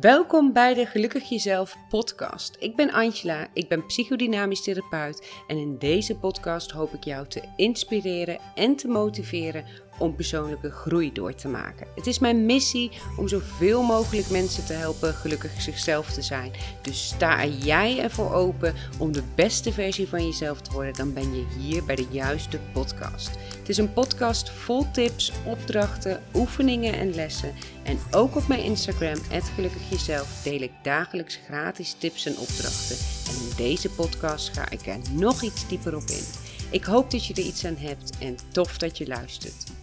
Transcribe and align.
Welkom 0.00 0.52
bij 0.52 0.74
de 0.74 0.86
Gelukkig 0.86 1.28
Jezelf 1.28 1.76
podcast. 1.88 2.56
Ik 2.58 2.76
ben 2.76 2.90
Angela, 2.90 3.48
ik 3.52 3.68
ben 3.68 3.86
psychodynamisch 3.86 4.62
therapeut 4.62 5.42
en 5.46 5.56
in 5.56 5.78
deze 5.78 6.16
podcast 6.16 6.70
hoop 6.70 6.94
ik 6.94 7.04
jou 7.04 7.26
te 7.26 7.42
inspireren 7.56 8.38
en 8.54 8.76
te 8.76 8.88
motiveren 8.88 9.64
om 10.00 10.14
persoonlijke 10.14 10.70
groei 10.70 11.12
door 11.12 11.34
te 11.34 11.48
maken. 11.48 11.86
Het 11.94 12.06
is 12.06 12.18
mijn 12.18 12.46
missie 12.46 12.90
om 13.16 13.28
zoveel 13.28 13.82
mogelijk 13.82 14.30
mensen 14.30 14.66
te 14.66 14.72
helpen 14.72 15.14
gelukkig 15.14 15.60
zichzelf 15.60 16.12
te 16.12 16.22
zijn. 16.22 16.52
Dus 16.82 17.06
sta 17.06 17.46
jij 17.46 17.98
ervoor 18.02 18.32
open 18.32 18.74
om 18.98 19.12
de 19.12 19.22
beste 19.34 19.72
versie 19.72 20.08
van 20.08 20.24
jezelf 20.24 20.60
te 20.60 20.72
worden, 20.72 20.94
dan 20.94 21.12
ben 21.12 21.34
je 21.34 21.44
hier 21.58 21.84
bij 21.84 21.96
de 21.96 22.06
juiste 22.10 22.58
podcast. 22.72 23.30
Het 23.58 23.68
is 23.68 23.78
een 23.78 23.92
podcast 23.92 24.50
vol 24.50 24.90
tips, 24.90 25.32
opdrachten, 25.46 26.22
oefeningen 26.34 26.94
en 26.94 27.14
lessen. 27.14 27.54
En 27.82 27.98
ook 28.10 28.36
op 28.36 28.48
mijn 28.48 28.64
Instagram, 28.64 29.18
Gelukkig 29.54 29.90
Jezelf, 29.90 30.42
deel 30.42 30.60
ik 30.60 30.72
dagelijks 30.82 31.38
gratis 31.46 31.94
tips 31.98 32.26
en 32.26 32.38
opdrachten. 32.38 32.96
En 33.28 33.48
in 33.48 33.56
deze 33.56 33.90
podcast 33.90 34.48
ga 34.48 34.70
ik 34.70 34.86
er 34.86 34.98
nog 35.12 35.42
iets 35.42 35.68
dieper 35.68 35.96
op 35.96 36.06
in. 36.06 36.24
Ik 36.70 36.84
hoop 36.84 37.10
dat 37.10 37.26
je 37.26 37.34
er 37.34 37.42
iets 37.42 37.64
aan 37.64 37.76
hebt 37.76 38.18
en 38.18 38.36
tof 38.52 38.78
dat 38.78 38.98
je 38.98 39.06
luistert. 39.06 39.79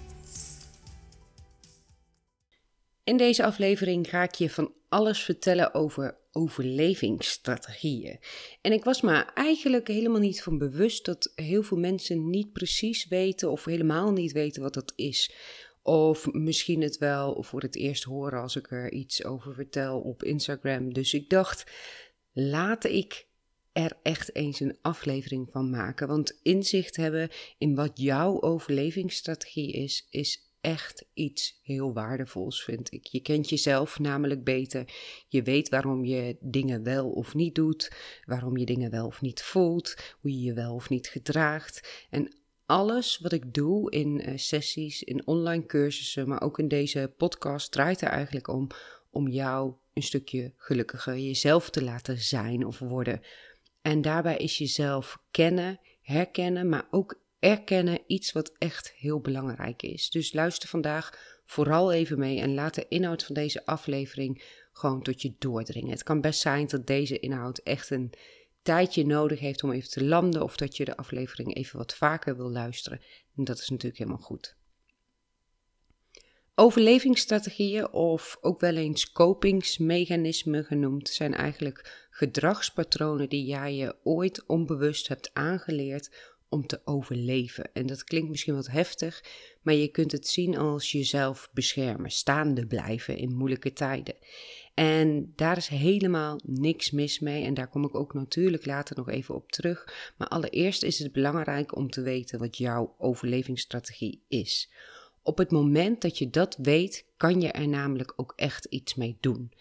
In 3.08 3.18
deze 3.18 3.44
aflevering 3.44 4.10
ga 4.10 4.24
ik 4.24 4.34
je 4.34 4.50
van 4.50 4.74
alles 4.90 5.24
vertellen 5.24 5.74
over 5.74 6.18
overlevingsstrategieën. 6.32 8.20
En 8.62 8.72
ik 8.72 8.84
was 8.84 9.02
me 9.02 9.26
eigenlijk 9.34 9.88
helemaal 9.88 10.20
niet 10.20 10.44
van 10.44 10.58
bewust 10.58 11.06
dat 11.06 11.32
heel 11.36 11.64
veel 11.64 11.78
mensen 11.78 12.30
niet 12.30 12.54
precies 12.54 13.08
weten 13.08 13.52
of 13.52 13.66
helemaal 13.66 14.12
niet 14.12 14.32
weten 14.32 14.62
wat 14.62 14.74
dat 14.74 14.94
is. 14.96 15.34
Of 15.82 16.32
misschien 16.32 16.82
het 16.82 16.98
wel 16.98 17.44
voor 17.44 17.62
het 17.62 17.76
eerst 17.76 18.04
horen 18.04 18.42
als 18.42 18.56
ik 18.56 18.72
er 18.72 18.92
iets 18.92 19.24
over 19.24 19.54
vertel 19.54 20.00
op 20.00 20.24
Instagram. 20.24 20.94
Dus 20.94 21.14
ik 21.14 21.30
dacht, 21.30 21.72
laat 22.34 22.84
ik 22.84 23.28
er 23.72 23.92
echt 24.04 24.36
eens 24.36 24.60
een 24.60 24.78
aflevering 24.82 25.50
van 25.52 25.70
maken. 25.70 26.08
Want 26.08 26.40
inzicht 26.44 26.96
hebben 26.96 27.30
in 27.58 27.76
wat 27.76 27.92
jouw 27.94 28.42
overlevingsstrategie 28.42 29.74
is, 29.74 30.08
is 30.10 30.47
echt 30.68 31.06
iets 31.14 31.60
heel 31.64 31.94
waardevols, 31.94 32.64
vind 32.64 32.94
ik. 32.94 33.06
Je 33.06 33.20
kent 33.20 33.50
jezelf 33.50 34.00
namelijk 34.00 34.44
beter. 34.44 34.94
Je 35.28 35.44
weet 35.44 35.70
waarom 35.70 36.06
je 36.06 36.38
dingen 36.40 36.84
wel 36.84 37.10
of 37.10 37.34
niet 37.34 37.56
doet, 37.56 37.92
waarom 38.26 38.58
je 38.58 38.66
dingen 38.66 38.92
wel 38.92 39.06
of 39.06 39.22
niet 39.22 39.42
voelt, 39.42 39.96
hoe 40.20 40.32
je 40.32 40.42
je 40.42 40.54
wel 40.54 40.74
of 40.74 40.90
niet 40.90 41.08
gedraagt. 41.08 42.06
En 42.10 42.36
alles 42.66 43.18
wat 43.18 43.32
ik 43.32 43.54
doe 43.54 43.92
in 43.92 44.30
uh, 44.30 44.38
sessies, 44.38 45.04
in 45.04 45.28
online 45.28 45.66
cursussen, 45.66 46.28
maar 46.28 46.42
ook 46.42 46.60
in 46.60 46.68
deze 46.68 47.14
podcast, 47.18 47.72
draait 47.72 48.02
er 48.02 48.10
eigenlijk 48.10 48.48
om 48.48 48.68
om 49.10 49.28
jou 49.28 49.74
een 49.94 50.04
stukje 50.04 50.54
gelukkiger 50.58 51.18
jezelf 51.18 51.70
te 51.70 51.84
laten 51.84 52.18
zijn 52.18 52.66
of 52.66 52.80
worden. 52.80 53.22
En 53.82 54.02
daarbij 54.02 54.38
is 54.38 54.58
jezelf 54.58 55.18
kennen, 55.32 55.80
herkennen, 56.02 56.70
maar 56.70 56.88
ook 56.92 57.27
erkennen 57.40 58.00
iets 58.08 58.32
wat 58.32 58.56
echt 58.58 58.92
heel 58.92 59.20
belangrijk 59.20 59.82
is. 59.82 60.10
Dus 60.10 60.34
luister 60.34 60.70
vandaag 60.70 61.40
vooral 61.46 61.92
even 61.92 62.20
mee 62.20 62.40
en 62.40 62.54
laat 62.54 62.76
de 62.76 62.88
inhoud 62.88 63.24
van 63.24 63.36
deze 63.36 63.66
aflevering 63.66 64.44
gewoon 64.72 65.02
tot 65.02 65.22
je 65.22 65.36
doordringen. 65.40 65.92
Het 65.92 66.04
kan 66.04 66.22
best 66.22 66.40
zijn 66.40 66.68
dat 66.68 66.88
deze 66.88 67.20
inhoud 67.20 67.58
echt 67.58 67.90
een 67.90 68.14
tijdje 68.62 69.06
nodig 69.06 69.40
heeft 69.40 69.64
om 69.64 69.72
even 69.72 69.90
te 69.90 70.04
landen 70.04 70.44
of 70.44 70.58
dat 70.58 70.78
je 70.78 70.86
de 70.86 70.98
aflevering 70.98 71.56
even 71.56 71.78
wat 71.78 71.96
vaker 71.96 72.38
wil 72.38 72.52
luisteren. 72.52 73.02
En 73.36 73.44
dat 73.44 73.60
is 73.60 73.70
natuurlijk 73.70 73.98
helemaal 73.98 74.22
goed. 74.22 74.56
Overlevingsstrategieën, 76.60 77.92
of 77.92 78.38
ook 78.42 78.60
wel 78.60 78.76
eens 78.76 79.12
kopingsmechanismen 79.12 80.66
genoemd, 80.66 81.10
zijn 81.10 81.34
eigenlijk 81.34 82.08
gedragspatronen 82.10 83.30
die 83.30 83.46
jij 83.46 83.76
je 83.76 83.96
ooit 84.04 84.46
onbewust 84.46 85.08
hebt 85.08 85.30
aangeleerd 85.34 86.36
om 86.50 86.68
te 86.68 86.82
overleven. 86.86 87.70
En 87.74 87.86
dat 87.86 88.04
klinkt 88.04 88.30
misschien 88.30 88.56
wat 88.56 88.68
heftig, 88.68 89.24
maar 89.62 89.74
je 89.74 89.88
kunt 89.88 90.12
het 90.12 90.28
zien 90.28 90.58
als 90.58 90.92
jezelf 90.92 91.50
beschermen, 91.54 92.12
staande 92.12 92.68
blijven 92.68 93.18
in 93.18 93.36
moeilijke 93.36 93.74
tijden. 93.74 94.16
En 94.74 95.34
daar 95.36 95.58
is 95.58 95.68
helemaal 95.68 96.40
niks 96.44 96.92
mis 96.92 97.20
mee 97.20 97.44
en 97.44 97.54
daar 97.54 97.70
kom 97.70 97.84
ik 97.84 97.96
ook 97.96 98.14
natuurlijk 98.14 98.66
later 98.66 98.96
nog 98.96 99.10
even 99.10 99.36
op 99.36 99.52
terug. 99.52 100.12
Maar 100.18 100.28
allereerst 100.28 100.84
is 100.84 101.00
het 101.00 101.12
belangrijk 101.12 101.76
om 101.76 101.90
te 101.90 102.02
weten 102.02 102.40
wat 102.40 102.58
jouw 102.58 102.96
overlevingsstrategie 102.98 104.24
is. 104.28 104.72
Op 105.24 105.38
het 105.38 105.52
moment 105.52 106.02
dat 106.02 106.18
je 106.18 106.30
dat 106.30 106.58
weet, 106.62 107.06
kan 107.18 107.42
je 107.42 107.52
er 107.52 107.68
namelijk 107.68 108.14
ook 108.16 108.34
echt 108.36 108.66
iets 108.66 108.96
mee 108.96 109.18
doen. 109.20 109.52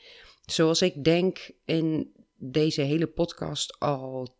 Zoals 0.45 0.83
ik 0.83 1.05
denk 1.05 1.51
in 1.65 2.13
deze 2.39 2.81
hele 2.81 3.07
podcast 3.07 3.79
al 3.79 4.37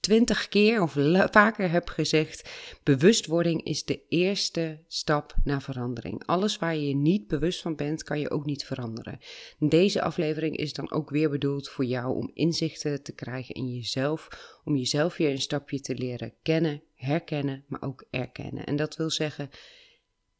twintig 0.00 0.48
keer 0.48 0.82
of 0.82 0.92
vaker 1.30 1.70
heb 1.70 1.88
gezegd, 1.88 2.50
bewustwording 2.82 3.64
is 3.64 3.84
de 3.84 4.00
eerste 4.08 4.78
stap 4.86 5.34
naar 5.44 5.62
verandering. 5.62 6.26
Alles 6.26 6.58
waar 6.58 6.74
je 6.74 6.88
je 6.88 6.94
niet 6.94 7.26
bewust 7.26 7.60
van 7.60 7.76
bent, 7.76 8.02
kan 8.02 8.20
je 8.20 8.30
ook 8.30 8.44
niet 8.44 8.64
veranderen. 8.64 9.18
Deze 9.58 10.02
aflevering 10.02 10.56
is 10.56 10.72
dan 10.72 10.90
ook 10.90 11.10
weer 11.10 11.30
bedoeld 11.30 11.68
voor 11.68 11.84
jou 11.84 12.16
om 12.16 12.30
inzichten 12.34 13.02
te 13.02 13.12
krijgen 13.12 13.54
in 13.54 13.74
jezelf, 13.74 14.28
om 14.64 14.76
jezelf 14.76 15.16
weer 15.16 15.30
een 15.30 15.40
stapje 15.40 15.80
te 15.80 15.94
leren 15.94 16.34
kennen, 16.42 16.82
herkennen, 16.94 17.64
maar 17.66 17.82
ook 17.82 18.04
erkennen. 18.10 18.66
En 18.66 18.76
dat 18.76 18.96
wil 18.96 19.10
zeggen 19.10 19.50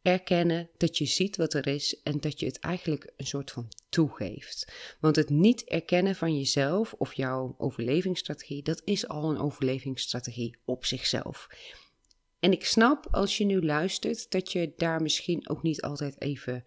erkennen 0.03 0.71
dat 0.77 0.99
je 0.99 1.05
ziet 1.05 1.37
wat 1.37 1.55
er 1.55 1.66
is 1.66 2.03
en 2.03 2.21
dat 2.21 2.41
je 2.41 2.47
het 2.47 2.59
eigenlijk 2.59 3.12
een 3.16 3.27
soort 3.27 3.50
van 3.50 3.69
toegeeft. 3.88 4.72
Want 5.00 5.16
het 5.16 5.31
niet 5.31 5.65
erkennen 5.65 6.15
van 6.15 6.37
jezelf 6.37 6.93
of 6.93 7.15
jouw 7.15 7.55
overlevingsstrategie, 7.59 8.62
dat 8.62 8.83
is 8.84 9.09
al 9.09 9.31
een 9.31 9.38
overlevingsstrategie 9.38 10.56
op 10.65 10.84
zichzelf. 10.84 11.49
En 12.41 12.53
ik 12.53 12.65
snap 12.65 13.06
als 13.11 13.38
je 13.38 13.44
nu 13.44 13.65
luistert 13.65 14.31
dat 14.31 14.53
je 14.53 14.72
daar 14.77 15.03
misschien 15.03 15.49
ook 15.49 15.62
niet 15.62 15.83
altijd 15.83 16.21
even 16.21 16.65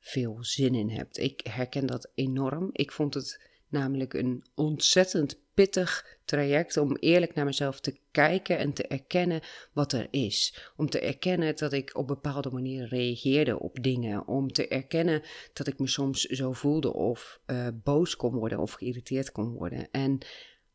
veel 0.00 0.36
zin 0.40 0.74
in 0.74 0.90
hebt. 0.90 1.18
Ik 1.18 1.40
herken 1.46 1.86
dat 1.86 2.10
enorm. 2.14 2.68
Ik 2.72 2.92
vond 2.92 3.14
het 3.14 3.52
namelijk 3.74 4.14
een 4.14 4.44
ontzettend 4.54 5.42
pittig 5.54 6.18
traject 6.24 6.76
om 6.76 6.96
eerlijk 6.96 7.34
naar 7.34 7.44
mezelf 7.44 7.80
te 7.80 7.98
kijken 8.10 8.58
en 8.58 8.72
te 8.72 8.86
erkennen 8.86 9.40
wat 9.72 9.92
er 9.92 10.08
is. 10.10 10.70
Om 10.76 10.90
te 10.90 11.00
erkennen 11.00 11.56
dat 11.56 11.72
ik 11.72 11.96
op 11.96 12.06
bepaalde 12.06 12.50
manieren 12.50 12.88
reageerde 12.88 13.58
op 13.58 13.82
dingen. 13.82 14.26
Om 14.26 14.52
te 14.52 14.68
erkennen 14.68 15.22
dat 15.52 15.66
ik 15.66 15.78
me 15.78 15.86
soms 15.86 16.20
zo 16.20 16.52
voelde 16.52 16.92
of 16.92 17.40
uh, 17.46 17.66
boos 17.84 18.16
kon 18.16 18.34
worden 18.34 18.58
of 18.58 18.72
geïrriteerd 18.72 19.32
kon 19.32 19.52
worden. 19.52 19.88
En 19.90 20.18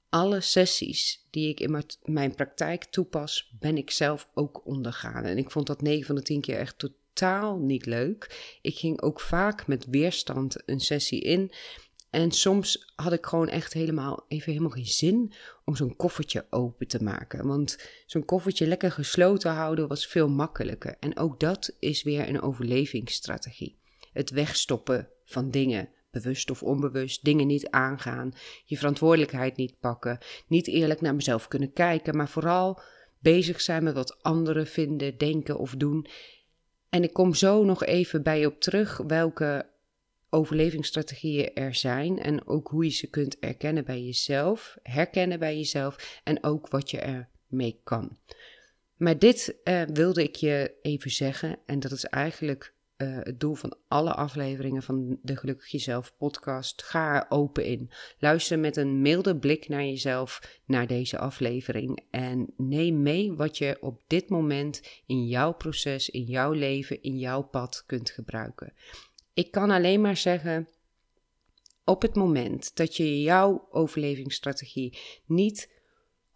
alle 0.09 0.41
sessies 0.41 1.27
die 1.29 1.49
ik 1.49 1.59
in 1.59 1.83
mijn 2.03 2.35
praktijk 2.35 2.83
toepas, 2.83 3.55
ben 3.59 3.77
ik 3.77 3.91
zelf 3.91 4.29
ook 4.33 4.65
ondergaan. 4.65 5.23
En 5.23 5.37
ik 5.37 5.51
vond 5.51 5.67
dat 5.67 5.81
9 5.81 6.05
van 6.05 6.15
de 6.15 6.21
10 6.21 6.41
keer 6.41 6.57
echt 6.57 6.77
totaal 6.77 7.57
niet 7.57 7.85
leuk. 7.85 8.57
Ik 8.61 8.77
ging 8.77 9.01
ook 9.01 9.19
vaak 9.19 9.67
met 9.67 9.85
weerstand 9.85 10.61
een 10.65 10.79
sessie 10.79 11.21
in. 11.21 11.51
En 12.09 12.31
soms 12.31 12.91
had 12.95 13.13
ik 13.13 13.25
gewoon 13.25 13.47
echt 13.47 13.73
helemaal, 13.73 14.25
even 14.27 14.51
helemaal 14.51 14.71
geen 14.71 14.85
zin 14.85 15.33
om 15.65 15.75
zo'n 15.75 15.95
koffertje 15.95 16.45
open 16.49 16.87
te 16.87 17.03
maken. 17.03 17.47
Want 17.47 17.77
zo'n 18.05 18.25
koffertje 18.25 18.67
lekker 18.67 18.91
gesloten 18.91 19.51
houden 19.51 19.87
was 19.87 20.07
veel 20.07 20.29
makkelijker. 20.29 20.95
En 20.99 21.17
ook 21.17 21.39
dat 21.39 21.75
is 21.79 22.03
weer 22.03 22.29
een 22.29 22.41
overlevingsstrategie. 22.41 23.77
Het 24.13 24.29
wegstoppen 24.29 25.09
van 25.25 25.51
dingen, 25.51 25.89
bewust 26.11 26.51
of 26.51 26.63
onbewust, 26.63 27.23
dingen 27.23 27.47
niet 27.47 27.69
aangaan, 27.69 28.33
je 28.65 28.77
verantwoordelijkheid 28.77 29.55
niet 29.55 29.79
pakken, 29.79 30.17
niet 30.47 30.67
eerlijk 30.67 31.01
naar 31.01 31.15
mezelf 31.15 31.47
kunnen 31.47 31.73
kijken, 31.73 32.15
maar 32.15 32.29
vooral 32.29 32.81
bezig 33.19 33.61
zijn 33.61 33.83
met 33.83 33.93
wat 33.93 34.23
anderen 34.23 34.67
vinden, 34.67 35.17
denken 35.17 35.57
of 35.57 35.75
doen. 35.75 36.07
En 36.89 37.03
ik 37.03 37.13
kom 37.13 37.33
zo 37.33 37.63
nog 37.63 37.83
even 37.83 38.23
bij 38.23 38.45
op 38.45 38.59
terug 38.59 38.97
welke 38.97 39.68
overlevingsstrategieën 40.29 41.53
er 41.53 41.75
zijn 41.75 42.19
en 42.19 42.47
ook 42.47 42.67
hoe 42.67 42.83
je 42.83 42.91
ze 42.91 43.07
kunt 43.07 43.39
erkennen 43.39 43.85
bij 43.85 44.03
jezelf, 44.03 44.77
herkennen 44.83 45.39
bij 45.39 45.57
jezelf 45.57 46.19
en 46.23 46.43
ook 46.43 46.67
wat 46.67 46.91
je 46.91 46.99
ermee 46.99 47.79
kan. 47.83 48.17
Maar 48.95 49.19
dit 49.19 49.55
uh, 49.63 49.81
wilde 49.93 50.23
ik 50.23 50.35
je 50.35 50.73
even 50.81 51.11
zeggen 51.11 51.59
en 51.65 51.79
dat 51.79 51.91
is 51.91 52.05
eigenlijk 52.05 52.73
uh, 52.97 53.17
het 53.21 53.39
doel 53.39 53.53
van 53.53 53.75
alle 53.87 54.13
afleveringen 54.13 54.83
van 54.83 55.19
de 55.21 55.35
Gelukkig 55.35 55.67
Jezelf 55.67 56.13
podcast. 56.17 56.83
Ga 56.83 57.15
er 57.15 57.25
open 57.29 57.65
in. 57.65 57.91
Luister 58.17 58.59
met 58.59 58.77
een 58.77 59.01
milde 59.01 59.37
blik 59.37 59.67
naar 59.67 59.83
jezelf 59.83 60.59
naar 60.65 60.87
deze 60.87 61.17
aflevering 61.17 61.99
en 62.11 62.53
neem 62.57 63.01
mee 63.01 63.33
wat 63.33 63.57
je 63.57 63.77
op 63.81 64.01
dit 64.07 64.29
moment 64.29 64.81
in 65.05 65.27
jouw 65.27 65.53
proces, 65.53 66.09
in 66.09 66.23
jouw 66.23 66.51
leven, 66.51 67.01
in 67.01 67.17
jouw 67.17 67.41
pad 67.41 67.83
kunt 67.85 68.09
gebruiken. 68.09 68.73
Ik 69.33 69.51
kan 69.51 69.69
alleen 69.69 70.01
maar 70.01 70.17
zeggen, 70.17 70.67
op 71.83 72.01
het 72.01 72.15
moment 72.15 72.75
dat 72.75 72.95
je 72.95 73.21
jouw 73.21 73.67
overlevingsstrategie 73.71 74.97
niet 75.25 75.77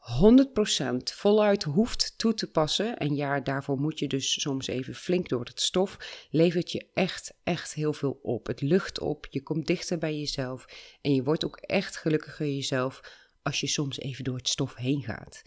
100% 0.04 0.96
voluit 1.04 1.64
hoeft 1.64 2.14
toe 2.18 2.34
te 2.34 2.52
passen, 2.52 2.98
en 2.98 3.16
ja, 3.16 3.40
daarvoor 3.40 3.80
moet 3.80 4.00
je 4.00 4.08
dus 4.08 4.42
soms 4.42 4.68
even 4.68 4.96
flink 4.96 5.30
door 5.30 5.46
het 5.46 5.62
stof, 5.62 6.26
levert 6.30 6.72
je 6.72 6.88
echt, 6.94 7.34
echt 7.44 7.74
heel 7.74 7.94
veel 7.94 8.20
op. 8.22 8.48
Het 8.48 8.62
lucht 8.62 9.00
op, 9.00 9.28
je 9.30 9.44
komt 9.44 9.68
dichter 9.68 9.98
bij 9.98 10.18
jezelf 10.18 10.66
en 11.02 11.14
je 11.14 11.24
wordt 11.24 11.46
ook 11.46 11.58
echt 11.58 11.98
gelukkiger 11.98 12.48
jezelf 12.48 13.02
als 13.42 13.60
je 13.60 13.68
soms 13.68 14.00
even 14.00 14.24
door 14.24 14.38
het 14.38 14.50
stof 14.50 14.76
heen 14.76 15.04
gaat. 15.04 15.42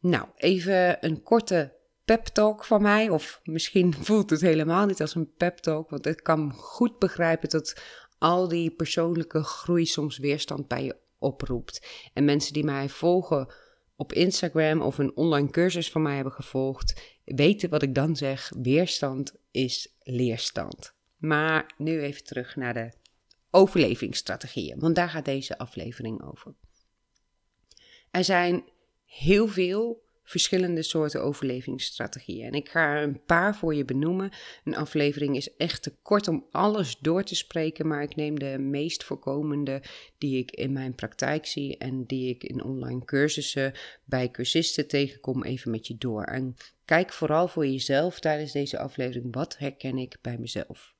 Nou, 0.00 0.28
even 0.36 1.06
een 1.06 1.22
korte 1.22 1.80
pep 2.04 2.24
talk 2.26 2.64
van 2.64 2.82
mij, 2.82 3.08
of 3.08 3.40
misschien 3.44 3.94
voelt 4.04 4.30
het 4.30 4.40
helemaal 4.40 4.86
niet 4.86 5.00
als 5.00 5.14
een 5.14 5.32
pep 5.36 5.58
talk, 5.58 5.90
want 5.90 6.06
ik 6.06 6.22
kan 6.22 6.52
goed 6.52 6.98
begrijpen 6.98 7.48
dat 7.48 7.82
al 8.18 8.48
die 8.48 8.70
persoonlijke 8.70 9.42
groei 9.42 9.86
soms 9.86 10.18
weerstand 10.18 10.68
bij 10.68 10.84
je 10.84 10.96
oproept. 11.18 11.86
En 12.12 12.24
mensen 12.24 12.52
die 12.52 12.64
mij 12.64 12.88
volgen 12.88 13.54
op 13.96 14.12
Instagram 14.12 14.80
of 14.80 14.98
een 14.98 15.16
online 15.16 15.50
cursus 15.50 15.90
van 15.90 16.02
mij 16.02 16.14
hebben 16.14 16.32
gevolgd, 16.32 17.00
weten 17.24 17.70
wat 17.70 17.82
ik 17.82 17.94
dan 17.94 18.16
zeg. 18.16 18.52
Weerstand 18.62 19.34
is 19.50 19.94
leerstand. 19.98 20.94
Maar 21.16 21.74
nu 21.76 22.00
even 22.00 22.24
terug 22.24 22.56
naar 22.56 22.74
de 22.74 22.92
overlevingsstrategieën, 23.50 24.78
want 24.78 24.94
daar 24.94 25.08
gaat 25.08 25.24
deze 25.24 25.58
aflevering 25.58 26.22
over. 26.22 26.54
Er 28.10 28.24
zijn 28.24 28.64
heel 29.04 29.48
veel 29.48 30.02
verschillende 30.32 30.82
soorten 30.82 31.22
overlevingsstrategieën. 31.22 32.46
En 32.46 32.52
ik 32.52 32.68
ga 32.68 33.02
een 33.02 33.24
paar 33.24 33.56
voor 33.56 33.74
je 33.74 33.84
benoemen. 33.84 34.30
Een 34.64 34.76
aflevering 34.76 35.36
is 35.36 35.56
echt 35.56 35.82
te 35.82 35.94
kort 36.02 36.28
om 36.28 36.46
alles 36.50 36.98
door 36.98 37.22
te 37.22 37.34
spreken, 37.34 37.86
maar 37.86 38.02
ik 38.02 38.16
neem 38.16 38.38
de 38.38 38.58
meest 38.58 39.04
voorkomende 39.04 39.82
die 40.18 40.38
ik 40.38 40.50
in 40.50 40.72
mijn 40.72 40.94
praktijk 40.94 41.46
zie 41.46 41.78
en 41.78 42.04
die 42.04 42.28
ik 42.28 42.44
in 42.44 42.64
online 42.64 43.04
cursussen 43.04 43.72
bij 44.04 44.30
cursisten 44.30 44.88
tegenkom 44.88 45.44
even 45.44 45.70
met 45.70 45.86
je 45.86 45.96
door. 45.98 46.24
En 46.24 46.56
kijk 46.84 47.12
vooral 47.12 47.48
voor 47.48 47.66
jezelf 47.66 48.20
tijdens 48.20 48.52
deze 48.52 48.78
aflevering, 48.78 49.34
wat 49.34 49.58
herken 49.58 49.98
ik 49.98 50.18
bij 50.20 50.38
mezelf? 50.38 50.94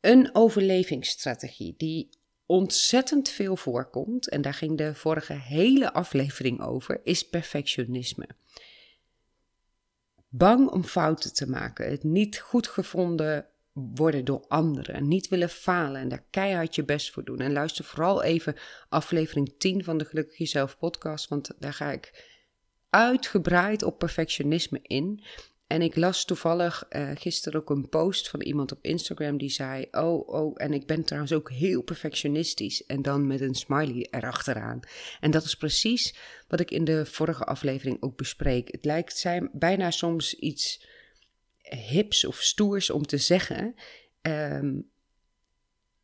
Een 0.00 0.30
overlevingsstrategie 0.32 1.74
die 1.76 2.08
ontzettend 2.52 3.28
veel 3.28 3.56
voorkomt, 3.56 4.28
en 4.28 4.42
daar 4.42 4.54
ging 4.54 4.78
de 4.78 4.94
vorige 4.94 5.32
hele 5.32 5.92
aflevering 5.92 6.60
over, 6.60 7.00
is 7.04 7.28
perfectionisme. 7.28 8.26
Bang 10.28 10.70
om 10.70 10.84
fouten 10.84 11.34
te 11.34 11.48
maken, 11.48 11.90
het 11.90 12.02
niet 12.02 12.38
goed 12.38 12.66
gevonden 12.68 13.46
worden 13.72 14.24
door 14.24 14.44
anderen, 14.48 15.08
niet 15.08 15.28
willen 15.28 15.48
falen 15.48 16.00
en 16.00 16.08
daar 16.08 16.24
keihard 16.30 16.74
je 16.74 16.84
best 16.84 17.10
voor 17.10 17.24
doen. 17.24 17.40
En 17.40 17.52
luister 17.52 17.84
vooral 17.84 18.22
even 18.22 18.56
aflevering 18.88 19.54
10 19.58 19.84
van 19.84 19.98
de 19.98 20.04
Gelukkig 20.04 20.38
Jezelf 20.38 20.78
podcast, 20.78 21.28
want 21.28 21.50
daar 21.58 21.72
ga 21.72 21.90
ik 21.90 22.28
uitgebreid 22.90 23.82
op 23.82 23.98
perfectionisme 23.98 24.80
in. 24.82 25.24
En 25.72 25.82
ik 25.82 25.96
las 25.96 26.24
toevallig 26.24 26.84
uh, 26.90 27.10
gisteren 27.14 27.60
ook 27.60 27.70
een 27.70 27.88
post 27.88 28.28
van 28.28 28.40
iemand 28.40 28.72
op 28.72 28.78
Instagram 28.82 29.38
die 29.38 29.50
zei: 29.50 29.86
Oh, 29.90 30.28
oh, 30.28 30.54
en 30.56 30.72
ik 30.72 30.86
ben 30.86 31.04
trouwens 31.04 31.32
ook 31.32 31.50
heel 31.50 31.82
perfectionistisch. 31.82 32.86
En 32.86 33.02
dan 33.02 33.26
met 33.26 33.40
een 33.40 33.54
smiley 33.54 34.08
erachteraan. 34.10 34.80
En 35.20 35.30
dat 35.30 35.44
is 35.44 35.56
precies 35.56 36.14
wat 36.48 36.60
ik 36.60 36.70
in 36.70 36.84
de 36.84 37.06
vorige 37.06 37.44
aflevering 37.44 38.02
ook 38.02 38.16
bespreek. 38.16 38.72
Het 38.72 38.84
lijkt 38.84 39.18
zijn 39.18 39.50
bijna 39.52 39.90
soms 39.90 40.34
iets 40.34 40.86
hips 41.62 42.24
of 42.24 42.42
stoers 42.42 42.90
om 42.90 43.06
te 43.06 43.18
zeggen. 43.18 43.74
Um, 44.22 44.90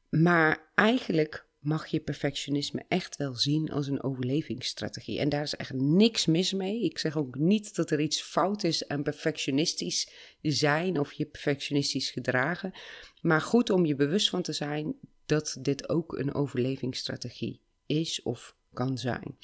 maar 0.09 0.71
eigenlijk 0.75 1.48
mag 1.59 1.87
je 1.87 2.01
perfectionisme 2.01 2.85
echt 2.89 3.17
wel 3.17 3.35
zien 3.35 3.71
als 3.71 3.87
een 3.87 4.03
overlevingsstrategie. 4.03 5.19
En 5.19 5.29
daar 5.29 5.43
is 5.43 5.55
echt 5.55 5.73
niks 5.73 6.27
mis 6.27 6.53
mee. 6.53 6.83
Ik 6.83 6.99
zeg 6.99 7.17
ook 7.17 7.39
niet 7.39 7.75
dat 7.75 7.91
er 7.91 8.01
iets 8.01 8.23
fout 8.23 8.65
is 8.65 8.89
aan 8.89 9.03
perfectionistisch 9.03 10.11
zijn 10.43 10.99
of 10.99 11.13
je 11.13 11.27
perfectionistisch 11.27 12.11
gedragen. 12.11 12.73
Maar 13.21 13.41
goed 13.41 13.71
om 13.71 13.85
je 13.85 13.95
bewust 13.95 14.29
van 14.29 14.43
te 14.43 14.53
zijn 14.53 14.95
dat 15.27 15.57
dit 15.61 15.89
ook 15.89 16.19
een 16.19 16.35
overlevingsstrategie 16.35 17.61
is 17.87 18.23
of 18.23 18.57
kan 18.73 18.99
zijn. 18.99 19.39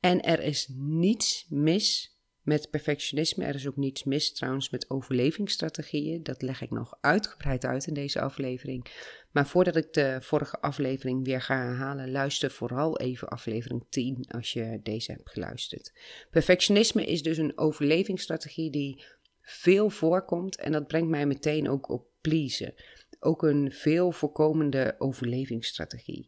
En 0.00 0.22
er 0.22 0.40
is 0.40 0.66
niets 0.76 1.46
mis 1.48 2.09
met 2.42 2.70
perfectionisme. 2.70 3.44
Er 3.44 3.54
is 3.54 3.68
ook 3.68 3.76
niets 3.76 4.04
mis 4.04 4.32
trouwens 4.32 4.70
met 4.70 4.90
overlevingsstrategieën. 4.90 6.22
Dat 6.22 6.42
leg 6.42 6.62
ik 6.62 6.70
nog 6.70 6.98
uitgebreid 7.00 7.64
uit 7.64 7.86
in 7.86 7.94
deze 7.94 8.20
aflevering. 8.20 8.86
Maar 9.30 9.46
voordat 9.46 9.76
ik 9.76 9.92
de 9.92 10.18
vorige 10.20 10.60
aflevering 10.60 11.24
weer 11.24 11.40
ga 11.42 11.56
herhalen, 11.56 12.10
luister 12.10 12.50
vooral 12.50 12.98
even 12.98 13.28
aflevering 13.28 13.84
10 13.88 14.24
als 14.28 14.52
je 14.52 14.80
deze 14.82 15.12
hebt 15.12 15.30
geluisterd. 15.30 15.92
Perfectionisme 16.30 17.04
is 17.04 17.22
dus 17.22 17.38
een 17.38 17.58
overlevingsstrategie 17.58 18.70
die 18.70 19.04
veel 19.42 19.90
voorkomt 19.90 20.56
en 20.56 20.72
dat 20.72 20.86
brengt 20.86 21.08
mij 21.08 21.26
meteen 21.26 21.68
ook 21.68 21.88
op 21.88 22.06
pleasen. 22.20 22.74
Ook 23.20 23.42
een 23.42 23.72
veel 23.72 24.12
voorkomende 24.12 24.94
overlevingsstrategie. 24.98 26.26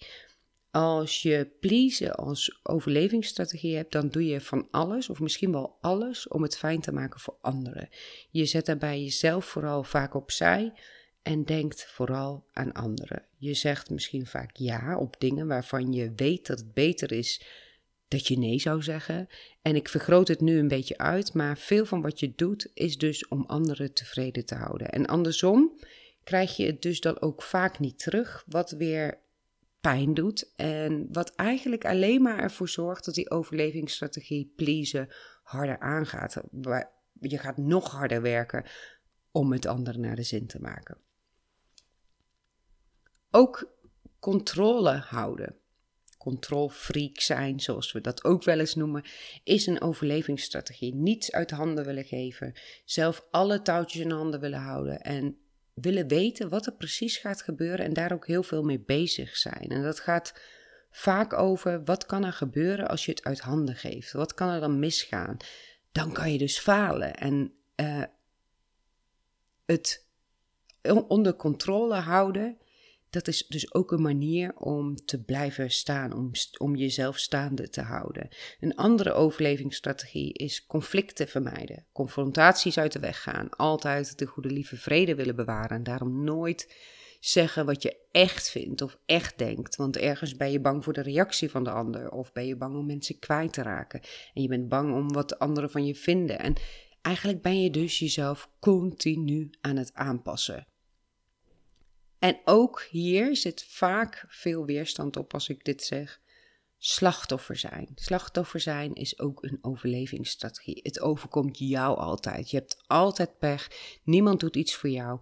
Als 0.72 1.22
je 1.22 1.50
pleasen 1.60 2.14
als 2.14 2.60
overlevingsstrategie 2.62 3.76
hebt, 3.76 3.92
dan 3.92 4.08
doe 4.08 4.26
je 4.26 4.40
van 4.40 4.68
alles, 4.70 5.08
of 5.08 5.20
misschien 5.20 5.52
wel 5.52 5.76
alles, 5.80 6.28
om 6.28 6.42
het 6.42 6.58
fijn 6.58 6.80
te 6.80 6.92
maken 6.92 7.20
voor 7.20 7.36
anderen. 7.40 7.88
Je 8.30 8.44
zet 8.44 8.66
daarbij 8.66 9.02
jezelf 9.02 9.44
vooral 9.44 9.84
vaak 9.84 10.14
opzij 10.14 10.72
en 11.22 11.44
denkt 11.44 11.86
vooral 11.86 12.44
aan 12.52 12.72
anderen. 12.72 13.24
Je 13.36 13.54
zegt 13.54 13.90
misschien 13.90 14.26
vaak 14.26 14.56
ja 14.56 14.98
op 14.98 15.16
dingen 15.18 15.46
waarvan 15.46 15.92
je 15.92 16.12
weet 16.16 16.46
dat 16.46 16.58
het 16.58 16.74
beter 16.74 17.12
is 17.12 17.42
dat 18.08 18.26
je 18.26 18.38
nee 18.38 18.58
zou 18.58 18.82
zeggen. 18.82 19.28
En 19.62 19.76
ik 19.76 19.88
vergroot 19.88 20.28
het 20.28 20.40
nu 20.40 20.58
een 20.58 20.68
beetje 20.68 20.98
uit, 20.98 21.34
maar 21.34 21.58
veel 21.58 21.84
van 21.84 22.02
wat 22.02 22.20
je 22.20 22.32
doet 22.36 22.70
is 22.74 22.98
dus 22.98 23.28
om 23.28 23.44
anderen 23.46 23.92
tevreden 23.92 24.44
te 24.44 24.54
houden. 24.54 24.88
En 24.88 25.06
andersom 25.06 25.78
krijg 26.24 26.56
je 26.56 26.66
het 26.66 26.82
dus 26.82 27.00
dan 27.00 27.20
ook 27.20 27.42
vaak 27.42 27.78
niet 27.78 27.98
terug, 27.98 28.44
wat 28.46 28.70
weer 28.70 29.18
pijn 29.82 30.14
doet. 30.14 30.52
En 30.56 31.06
wat 31.12 31.34
eigenlijk 31.34 31.84
alleen 31.84 32.22
maar 32.22 32.38
ervoor 32.38 32.68
zorgt 32.68 33.04
dat 33.04 33.14
die 33.14 33.30
overlevingsstrategie 33.30 34.52
pleasen 34.56 35.08
harder 35.42 35.78
aangaat. 35.78 36.42
Je 37.20 37.38
gaat 37.38 37.56
nog 37.56 37.90
harder 37.90 38.22
werken 38.22 38.64
om 39.30 39.52
het 39.52 39.66
andere 39.66 39.98
naar 39.98 40.16
de 40.16 40.22
zin 40.22 40.46
te 40.46 40.60
maken. 40.60 40.98
Ook 43.30 43.72
controle 44.18 44.90
houden. 44.90 45.56
Controlfreak 46.18 47.20
zijn, 47.20 47.60
zoals 47.60 47.92
we 47.92 48.00
dat 48.00 48.24
ook 48.24 48.44
wel 48.44 48.58
eens 48.58 48.74
noemen, 48.74 49.04
is 49.44 49.66
een 49.66 49.80
overlevingsstrategie. 49.80 50.94
Niets 50.94 51.32
uit 51.32 51.50
handen 51.50 51.84
willen 51.84 52.04
geven, 52.04 52.52
zelf 52.84 53.26
alle 53.30 53.62
touwtjes 53.62 54.02
in 54.02 54.10
handen 54.10 54.40
willen 54.40 54.60
houden 54.60 55.00
en 55.00 55.41
willen 55.74 56.08
weten 56.08 56.48
wat 56.48 56.66
er 56.66 56.72
precies 56.72 57.16
gaat 57.16 57.42
gebeuren 57.42 57.84
en 57.84 57.92
daar 57.92 58.12
ook 58.12 58.26
heel 58.26 58.42
veel 58.42 58.62
mee 58.62 58.80
bezig 58.80 59.36
zijn. 59.36 59.68
En 59.68 59.82
dat 59.82 60.00
gaat 60.00 60.40
vaak 60.90 61.32
over 61.32 61.84
wat 61.84 62.06
kan 62.06 62.24
er 62.24 62.32
gebeuren 62.32 62.88
als 62.88 63.04
je 63.04 63.10
het 63.10 63.24
uit 63.24 63.40
handen 63.40 63.76
geeft? 63.76 64.12
Wat 64.12 64.34
kan 64.34 64.48
er 64.48 64.60
dan 64.60 64.78
misgaan? 64.78 65.36
Dan 65.92 66.12
kan 66.12 66.32
je 66.32 66.38
dus 66.38 66.58
falen 66.58 67.14
en 67.14 67.54
uh, 67.76 68.04
het 69.66 70.06
onder 71.08 71.36
controle 71.36 71.94
houden 71.94 72.58
dat 73.12 73.28
is 73.28 73.46
dus 73.46 73.74
ook 73.74 73.92
een 73.92 74.02
manier 74.02 74.54
om 74.56 74.94
te 74.94 75.22
blijven 75.22 75.70
staan, 75.70 76.12
om, 76.12 76.30
om 76.58 76.76
jezelf 76.76 77.18
staande 77.18 77.68
te 77.68 77.80
houden. 77.80 78.28
Een 78.60 78.74
andere 78.74 79.12
overlevingsstrategie 79.12 80.32
is 80.32 80.66
conflicten 80.66 81.28
vermijden, 81.28 81.86
confrontaties 81.92 82.78
uit 82.78 82.92
de 82.92 82.98
weg 82.98 83.22
gaan, 83.22 83.50
altijd 83.50 84.18
de 84.18 84.26
goede 84.26 84.50
lieve 84.50 84.76
vrede 84.76 85.14
willen 85.14 85.36
bewaren 85.36 85.76
en 85.76 85.82
daarom 85.82 86.24
nooit 86.24 86.74
zeggen 87.20 87.66
wat 87.66 87.82
je 87.82 87.96
echt 88.10 88.50
vindt 88.50 88.82
of 88.82 88.98
echt 89.06 89.38
denkt. 89.38 89.76
Want 89.76 89.96
ergens 89.96 90.36
ben 90.36 90.50
je 90.50 90.60
bang 90.60 90.84
voor 90.84 90.92
de 90.92 91.02
reactie 91.02 91.50
van 91.50 91.64
de 91.64 91.70
ander 91.70 92.10
of 92.10 92.32
ben 92.32 92.46
je 92.46 92.56
bang 92.56 92.76
om 92.76 92.86
mensen 92.86 93.18
kwijt 93.18 93.52
te 93.52 93.62
raken 93.62 94.00
en 94.34 94.42
je 94.42 94.48
bent 94.48 94.68
bang 94.68 94.94
om 94.94 95.12
wat 95.12 95.28
de 95.28 95.38
anderen 95.38 95.70
van 95.70 95.86
je 95.86 95.94
vinden. 95.94 96.38
En 96.38 96.54
eigenlijk 97.02 97.42
ben 97.42 97.62
je 97.62 97.70
dus 97.70 97.98
jezelf 97.98 98.50
continu 98.60 99.50
aan 99.60 99.76
het 99.76 99.94
aanpassen. 99.94 100.66
En 102.22 102.40
ook 102.44 102.86
hier 102.90 103.36
zit 103.36 103.64
vaak 103.64 104.24
veel 104.28 104.64
weerstand 104.64 105.16
op 105.16 105.34
als 105.34 105.48
ik 105.48 105.64
dit 105.64 105.82
zeg. 105.82 106.20
Slachtoffer 106.78 107.56
zijn. 107.56 107.88
Slachtoffer 107.94 108.60
zijn 108.60 108.94
is 108.94 109.18
ook 109.18 109.42
een 109.42 109.58
overlevingsstrategie. 109.60 110.80
Het 110.82 111.00
overkomt 111.00 111.58
jou 111.58 111.98
altijd. 111.98 112.50
Je 112.50 112.56
hebt 112.56 112.84
altijd 112.86 113.38
pech. 113.38 113.70
Niemand 114.04 114.40
doet 114.40 114.56
iets 114.56 114.74
voor 114.74 114.90
jou. 114.90 115.20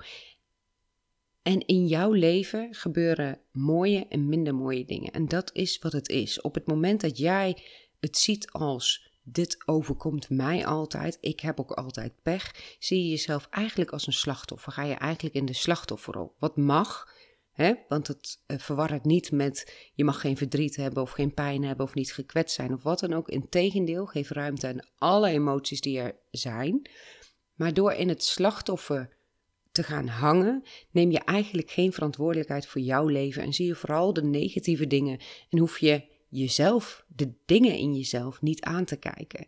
En 1.43 1.67
in 1.67 1.87
jouw 1.87 2.13
leven 2.13 2.75
gebeuren 2.75 3.41
mooie 3.53 4.07
en 4.09 4.29
minder 4.29 4.55
mooie 4.55 4.85
dingen. 4.85 5.13
En 5.13 5.29
dat 5.29 5.51
is 5.55 5.79
wat 5.79 5.93
het 5.93 6.09
is. 6.09 6.41
Op 6.41 6.55
het 6.55 6.67
moment 6.67 7.01
dat 7.01 7.19
jij 7.19 7.63
het 8.01 8.17
ziet 8.17 8.51
als 8.51 9.10
dit 9.33 9.63
overkomt 9.67 10.31
mij 10.31 10.67
altijd, 10.67 11.19
ik 11.21 11.41
heb 11.41 11.61
ook 11.61 11.73
altijd 11.73 12.13
pech, 12.23 12.77
zie 12.79 13.03
je 13.03 13.09
jezelf 13.09 13.47
eigenlijk 13.51 13.91
als 13.91 14.07
een 14.07 14.13
slachtoffer. 14.13 14.73
Ga 14.73 14.85
je 14.85 14.95
eigenlijk 14.95 15.35
in 15.35 15.45
de 15.45 15.53
slachtofferrol. 15.53 16.35
Wat 16.39 16.57
mag, 16.57 17.09
Hè? 17.53 17.75
Want 17.89 18.07
het 18.07 18.43
uh, 18.47 18.59
verwar 18.59 18.91
het 18.91 19.05
niet 19.05 19.33
met 19.33 19.73
je 19.95 20.05
mag 20.05 20.21
geen 20.21 20.37
verdriet 20.37 20.77
hebben 20.77 21.03
of 21.03 21.11
geen 21.11 21.35
pijn 21.35 21.65
hebben 21.65 21.87
of 21.87 21.95
niet 21.95 22.13
gekwetst 22.13 22.55
zijn 22.55 22.73
of 22.73 22.83
wat 22.83 23.01
dan 23.01 23.13
ook. 23.13 23.29
Integendeel, 23.29 24.07
geef 24.07 24.31
ruimte 24.31 24.67
aan 24.67 24.87
alle 24.97 25.29
emoties 25.29 25.81
die 25.81 26.01
er 26.01 26.17
zijn. 26.31 26.91
Maar 27.55 27.75
door 27.75 27.93
in 27.93 28.09
het 28.09 28.25
slachtoffer 28.25 29.17
te 29.73 29.83
gaan 29.83 30.07
hangen, 30.07 30.63
neem 30.91 31.11
je 31.11 31.19
eigenlijk 31.19 31.71
geen 31.71 31.93
verantwoordelijkheid 31.93 32.67
voor 32.67 32.81
jouw 32.81 33.07
leven 33.07 33.43
en 33.43 33.53
zie 33.53 33.67
je 33.67 33.75
vooral 33.75 34.13
de 34.13 34.25
negatieve 34.25 34.87
dingen 34.87 35.21
en 35.51 35.59
hoef 35.59 35.79
je 35.79 36.10
jezelf, 36.31 37.05
de 37.09 37.33
dingen 37.47 37.77
in 37.77 37.95
jezelf, 37.95 38.43
niet 38.43 38.61
aan 38.61 38.85
te 38.85 38.97
kijken. 38.97 39.47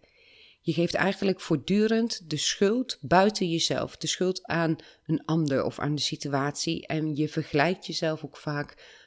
Je 0.61 0.73
geeft 0.73 0.95
eigenlijk 0.95 1.41
voortdurend 1.41 2.31
de 2.31 2.37
schuld 2.37 2.99
buiten 3.01 3.51
jezelf, 3.51 3.97
de 3.97 4.07
schuld 4.07 4.47
aan 4.47 4.77
een 5.07 5.25
ander 5.25 5.65
of 5.65 5.79
aan 5.79 5.95
de 5.95 6.01
situatie 6.01 6.87
en 6.87 7.17
je 7.17 7.29
vergelijkt 7.29 7.87
jezelf 7.87 8.25
ook 8.25 8.37
vaak 8.37 9.01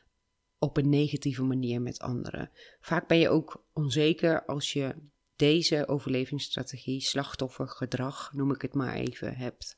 op 0.60 0.78
een 0.78 0.90
negatieve 0.90 1.44
manier 1.44 1.82
met 1.82 2.00
anderen. 2.00 2.52
Vaak 2.80 3.08
ben 3.08 3.18
je 3.18 3.30
ook 3.30 3.66
onzeker 3.74 4.46
als 4.46 4.74
je 4.74 4.96
deze 5.36 5.88
overlevingsstrategie, 5.88 7.02
slachtoffergedrag, 7.02 8.34
noem 8.34 8.52
ik 8.52 8.62
het 8.62 8.74
maar 8.74 8.96
even, 8.96 9.36
hebt. 9.36 9.76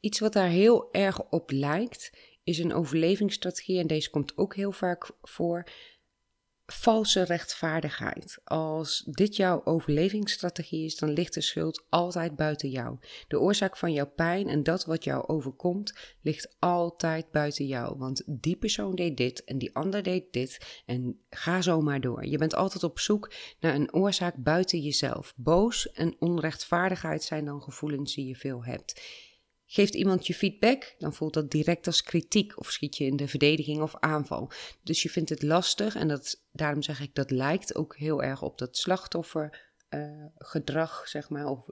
Iets 0.00 0.18
wat 0.18 0.32
daar 0.32 0.48
heel 0.48 0.92
erg 0.92 1.22
op 1.22 1.50
lijkt, 1.50 2.12
is 2.44 2.58
een 2.58 2.74
overlevingsstrategie, 2.74 3.78
en 3.78 3.86
deze 3.86 4.10
komt 4.10 4.36
ook 4.36 4.54
heel 4.54 4.72
vaak 4.72 5.10
voor, 5.22 5.64
valse 6.72 7.22
rechtvaardigheid. 7.22 8.40
Als 8.44 9.04
dit 9.10 9.36
jouw 9.36 9.64
overlevingsstrategie 9.64 10.84
is, 10.84 10.96
dan 10.96 11.10
ligt 11.10 11.34
de 11.34 11.40
schuld 11.40 11.84
altijd 11.88 12.36
buiten 12.36 12.70
jou. 12.70 12.98
De 13.28 13.40
oorzaak 13.40 13.76
van 13.76 13.92
jouw 13.92 14.10
pijn 14.10 14.48
en 14.48 14.62
dat 14.62 14.84
wat 14.84 15.04
jou 15.04 15.26
overkomt, 15.26 16.16
ligt 16.20 16.56
altijd 16.58 17.30
buiten 17.30 17.66
jou. 17.66 17.98
Want 17.98 18.22
die 18.26 18.56
persoon 18.56 18.94
deed 18.94 19.16
dit 19.16 19.44
en 19.44 19.58
die 19.58 19.74
ander 19.74 20.02
deed 20.02 20.32
dit 20.32 20.82
en 20.86 21.20
ga 21.30 21.62
zo 21.62 21.80
maar 21.80 22.00
door. 22.00 22.26
Je 22.26 22.38
bent 22.38 22.54
altijd 22.54 22.84
op 22.84 22.98
zoek 22.98 23.32
naar 23.60 23.74
een 23.74 23.94
oorzaak 23.94 24.34
buiten 24.36 24.80
jezelf. 24.80 25.32
Boos 25.36 25.90
en 25.90 26.16
onrechtvaardigheid 26.18 27.22
zijn 27.22 27.44
dan 27.44 27.62
gevoelens 27.62 28.14
die 28.14 28.26
je 28.26 28.36
veel 28.36 28.64
hebt. 28.64 29.00
Geeft 29.72 29.94
iemand 29.94 30.26
je 30.26 30.34
feedback, 30.34 30.94
dan 30.98 31.14
voelt 31.14 31.34
dat 31.34 31.50
direct 31.50 31.86
als 31.86 32.02
kritiek 32.02 32.58
of 32.58 32.70
schiet 32.70 32.96
je 32.96 33.04
in 33.04 33.16
de 33.16 33.28
verdediging 33.28 33.82
of 33.82 33.96
aanval. 33.98 34.50
Dus 34.82 35.02
je 35.02 35.10
vindt 35.10 35.30
het 35.30 35.42
lastig 35.42 35.94
en 35.94 36.08
dat, 36.08 36.42
daarom 36.50 36.82
zeg 36.82 37.00
ik 37.00 37.14
dat 37.14 37.30
lijkt 37.30 37.74
ook 37.74 37.96
heel 37.96 38.22
erg 38.22 38.42
op 38.42 38.58
dat 38.58 38.76
slachtoffergedrag, 38.76 41.00
uh, 41.00 41.06
zeg 41.06 41.30
maar, 41.30 41.46
of 41.46 41.68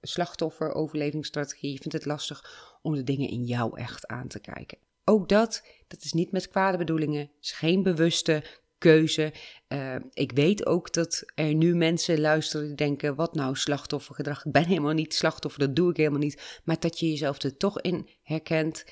slachtofferoverlevingsstrategie. 0.00 1.72
Je 1.72 1.78
vindt 1.78 1.92
het 1.92 2.04
lastig 2.04 2.44
om 2.82 2.94
de 2.94 3.04
dingen 3.04 3.28
in 3.28 3.44
jou 3.44 3.78
echt 3.78 4.06
aan 4.06 4.28
te 4.28 4.40
kijken. 4.40 4.78
Ook 5.04 5.28
dat, 5.28 5.66
dat 5.88 6.02
is 6.02 6.12
niet 6.12 6.32
met 6.32 6.48
kwade 6.48 6.78
bedoelingen, 6.78 7.30
is 7.40 7.52
geen 7.52 7.82
bewuste 7.82 8.44
keuze. 8.80 9.32
Uh, 9.68 9.94
ik 10.12 10.32
weet 10.32 10.66
ook 10.66 10.92
dat 10.92 11.24
er 11.34 11.54
nu 11.54 11.74
mensen 11.74 12.20
luisteren 12.20 12.66
die 12.66 12.76
denken: 12.76 13.14
wat 13.14 13.34
nou 13.34 13.56
slachtoffergedrag? 13.56 14.44
Ik 14.44 14.52
ben 14.52 14.66
helemaal 14.66 14.92
niet 14.92 15.14
slachtoffer, 15.14 15.60
dat 15.60 15.76
doe 15.76 15.90
ik 15.90 15.96
helemaal 15.96 16.18
niet. 16.18 16.60
Maar 16.64 16.80
dat 16.80 16.98
je 16.98 17.08
jezelf 17.08 17.42
er 17.42 17.56
toch 17.56 17.80
in 17.80 18.08
herkent. 18.22 18.84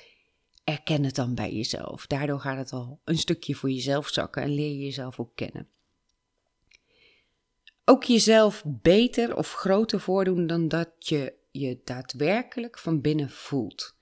Erken 0.63 1.03
het 1.03 1.15
dan 1.15 1.35
bij 1.35 1.53
jezelf. 1.53 2.07
Daardoor 2.07 2.39
gaat 2.39 2.57
het 2.57 2.71
al 2.71 2.99
een 3.03 3.17
stukje 3.17 3.55
voor 3.55 3.69
jezelf 3.69 4.07
zakken 4.07 4.41
en 4.41 4.53
leer 4.53 4.69
je 4.69 4.83
jezelf 4.83 5.19
ook 5.19 5.35
kennen. 5.35 5.67
Ook 7.85 8.03
jezelf 8.03 8.63
beter 8.65 9.35
of 9.35 9.53
groter 9.53 9.99
voordoen 9.99 10.47
dan 10.47 10.67
dat 10.67 10.89
je 10.97 11.33
je 11.51 11.79
daadwerkelijk 11.83 12.79
van 12.79 13.01
binnen 13.01 13.29
voelt. 13.29 13.95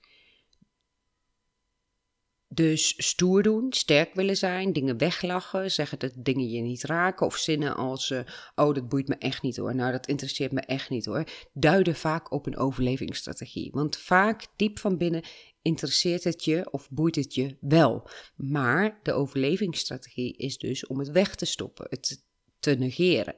Dus 2.50 2.94
stoer 2.96 3.42
doen, 3.42 3.72
sterk 3.72 4.14
willen 4.14 4.36
zijn, 4.36 4.72
dingen 4.72 4.98
weglachen, 4.98 5.70
zeggen 5.70 5.98
dat 5.98 6.12
dingen 6.16 6.48
je 6.48 6.60
niet 6.60 6.82
raken 6.84 7.26
of 7.26 7.36
zinnen 7.36 7.76
als 7.76 8.10
uh, 8.10 8.20
oh 8.54 8.74
dat 8.74 8.88
boeit 8.88 9.08
me 9.08 9.14
echt 9.14 9.42
niet 9.42 9.56
hoor, 9.56 9.74
nou 9.74 9.92
dat 9.92 10.06
interesseert 10.06 10.52
me 10.52 10.60
echt 10.60 10.90
niet 10.90 11.04
hoor, 11.04 11.24
duiden 11.52 11.96
vaak 11.96 12.32
op 12.32 12.46
een 12.46 12.56
overlevingsstrategie. 12.56 13.70
Want 13.72 13.96
vaak 13.96 14.46
diep 14.56 14.78
van 14.78 14.96
binnen 14.96 15.22
interesseert 15.62 16.24
het 16.24 16.44
je 16.44 16.70
of 16.70 16.90
boeit 16.90 17.14
het 17.14 17.34
je 17.34 17.56
wel. 17.60 18.10
Maar 18.36 19.00
de 19.02 19.12
overlevingsstrategie 19.12 20.36
is 20.36 20.58
dus 20.58 20.86
om 20.86 20.98
het 20.98 21.10
weg 21.10 21.34
te 21.34 21.44
stoppen, 21.44 21.86
het 21.90 22.24
te 22.60 22.74
negeren. 22.74 23.34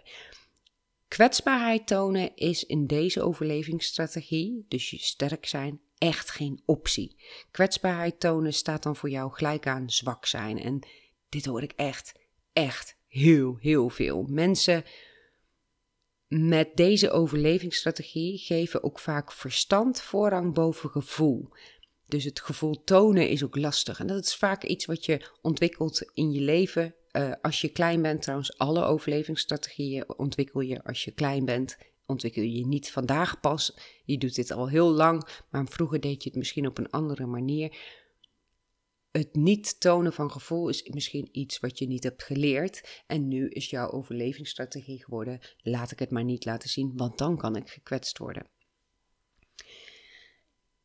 Kwetsbaarheid 1.08 1.86
tonen 1.86 2.36
is 2.36 2.64
in 2.64 2.86
deze 2.86 3.22
overlevingsstrategie, 3.22 4.64
dus 4.68 4.90
je 4.90 4.98
sterk 4.98 5.46
zijn, 5.46 5.80
echt 6.00 6.30
geen 6.30 6.62
optie. 6.64 7.16
Kwetsbaarheid 7.50 8.20
tonen 8.20 8.52
staat 8.52 8.82
dan 8.82 8.96
voor 8.96 9.10
jou 9.10 9.32
gelijk 9.32 9.66
aan 9.66 9.90
zwak 9.90 10.26
zijn. 10.26 10.58
En 10.58 10.80
dit 11.28 11.44
hoor 11.44 11.62
ik 11.62 11.72
echt, 11.76 12.14
echt 12.52 12.96
heel, 13.06 13.56
heel 13.60 13.88
veel. 13.88 14.26
Mensen 14.28 14.84
met 16.28 16.76
deze 16.76 17.10
overlevingsstrategie 17.10 18.38
geven 18.38 18.82
ook 18.82 18.98
vaak 18.98 19.32
verstand 19.32 20.00
voorrang 20.00 20.54
boven 20.54 20.90
gevoel. 20.90 21.48
Dus 22.06 22.24
het 22.24 22.40
gevoel 22.40 22.84
tonen 22.84 23.28
is 23.28 23.44
ook 23.44 23.56
lastig. 23.56 24.00
En 24.00 24.06
dat 24.06 24.24
is 24.24 24.34
vaak 24.34 24.64
iets 24.64 24.86
wat 24.86 25.04
je 25.04 25.30
ontwikkelt 25.42 26.10
in 26.14 26.32
je 26.32 26.40
leven. 26.40 26.94
Uh, 27.12 27.32
als 27.42 27.60
je 27.60 27.68
klein 27.68 28.02
bent, 28.02 28.22
trouwens, 28.22 28.58
alle 28.58 28.84
overlevingsstrategieën 28.84 30.18
ontwikkel 30.18 30.60
je 30.60 30.84
als 30.84 31.04
je 31.04 31.10
klein 31.10 31.44
bent 31.44 31.78
ontwikkel 32.10 32.42
je 32.42 32.66
niet 32.66 32.90
vandaag 32.90 33.40
pas. 33.40 33.76
Je 34.04 34.18
doet 34.18 34.34
dit 34.34 34.50
al 34.50 34.68
heel 34.68 34.90
lang, 34.90 35.42
maar 35.50 35.66
vroeger 35.66 36.00
deed 36.00 36.22
je 36.22 36.28
het 36.28 36.38
misschien 36.38 36.66
op 36.66 36.78
een 36.78 36.90
andere 36.90 37.26
manier. 37.26 37.76
Het 39.10 39.34
niet 39.34 39.80
tonen 39.80 40.12
van 40.12 40.30
gevoel 40.30 40.68
is 40.68 40.88
misschien 40.88 41.28
iets 41.32 41.60
wat 41.60 41.78
je 41.78 41.86
niet 41.86 42.04
hebt 42.04 42.22
geleerd. 42.22 43.02
En 43.06 43.28
nu 43.28 43.48
is 43.48 43.70
jouw 43.70 43.90
overlevingsstrategie 43.90 45.04
geworden: 45.04 45.40
laat 45.58 45.90
ik 45.90 45.98
het 45.98 46.10
maar 46.10 46.24
niet 46.24 46.44
laten 46.44 46.68
zien, 46.68 46.92
want 46.96 47.18
dan 47.18 47.36
kan 47.36 47.56
ik 47.56 47.68
gekwetst 47.68 48.18
worden. 48.18 48.46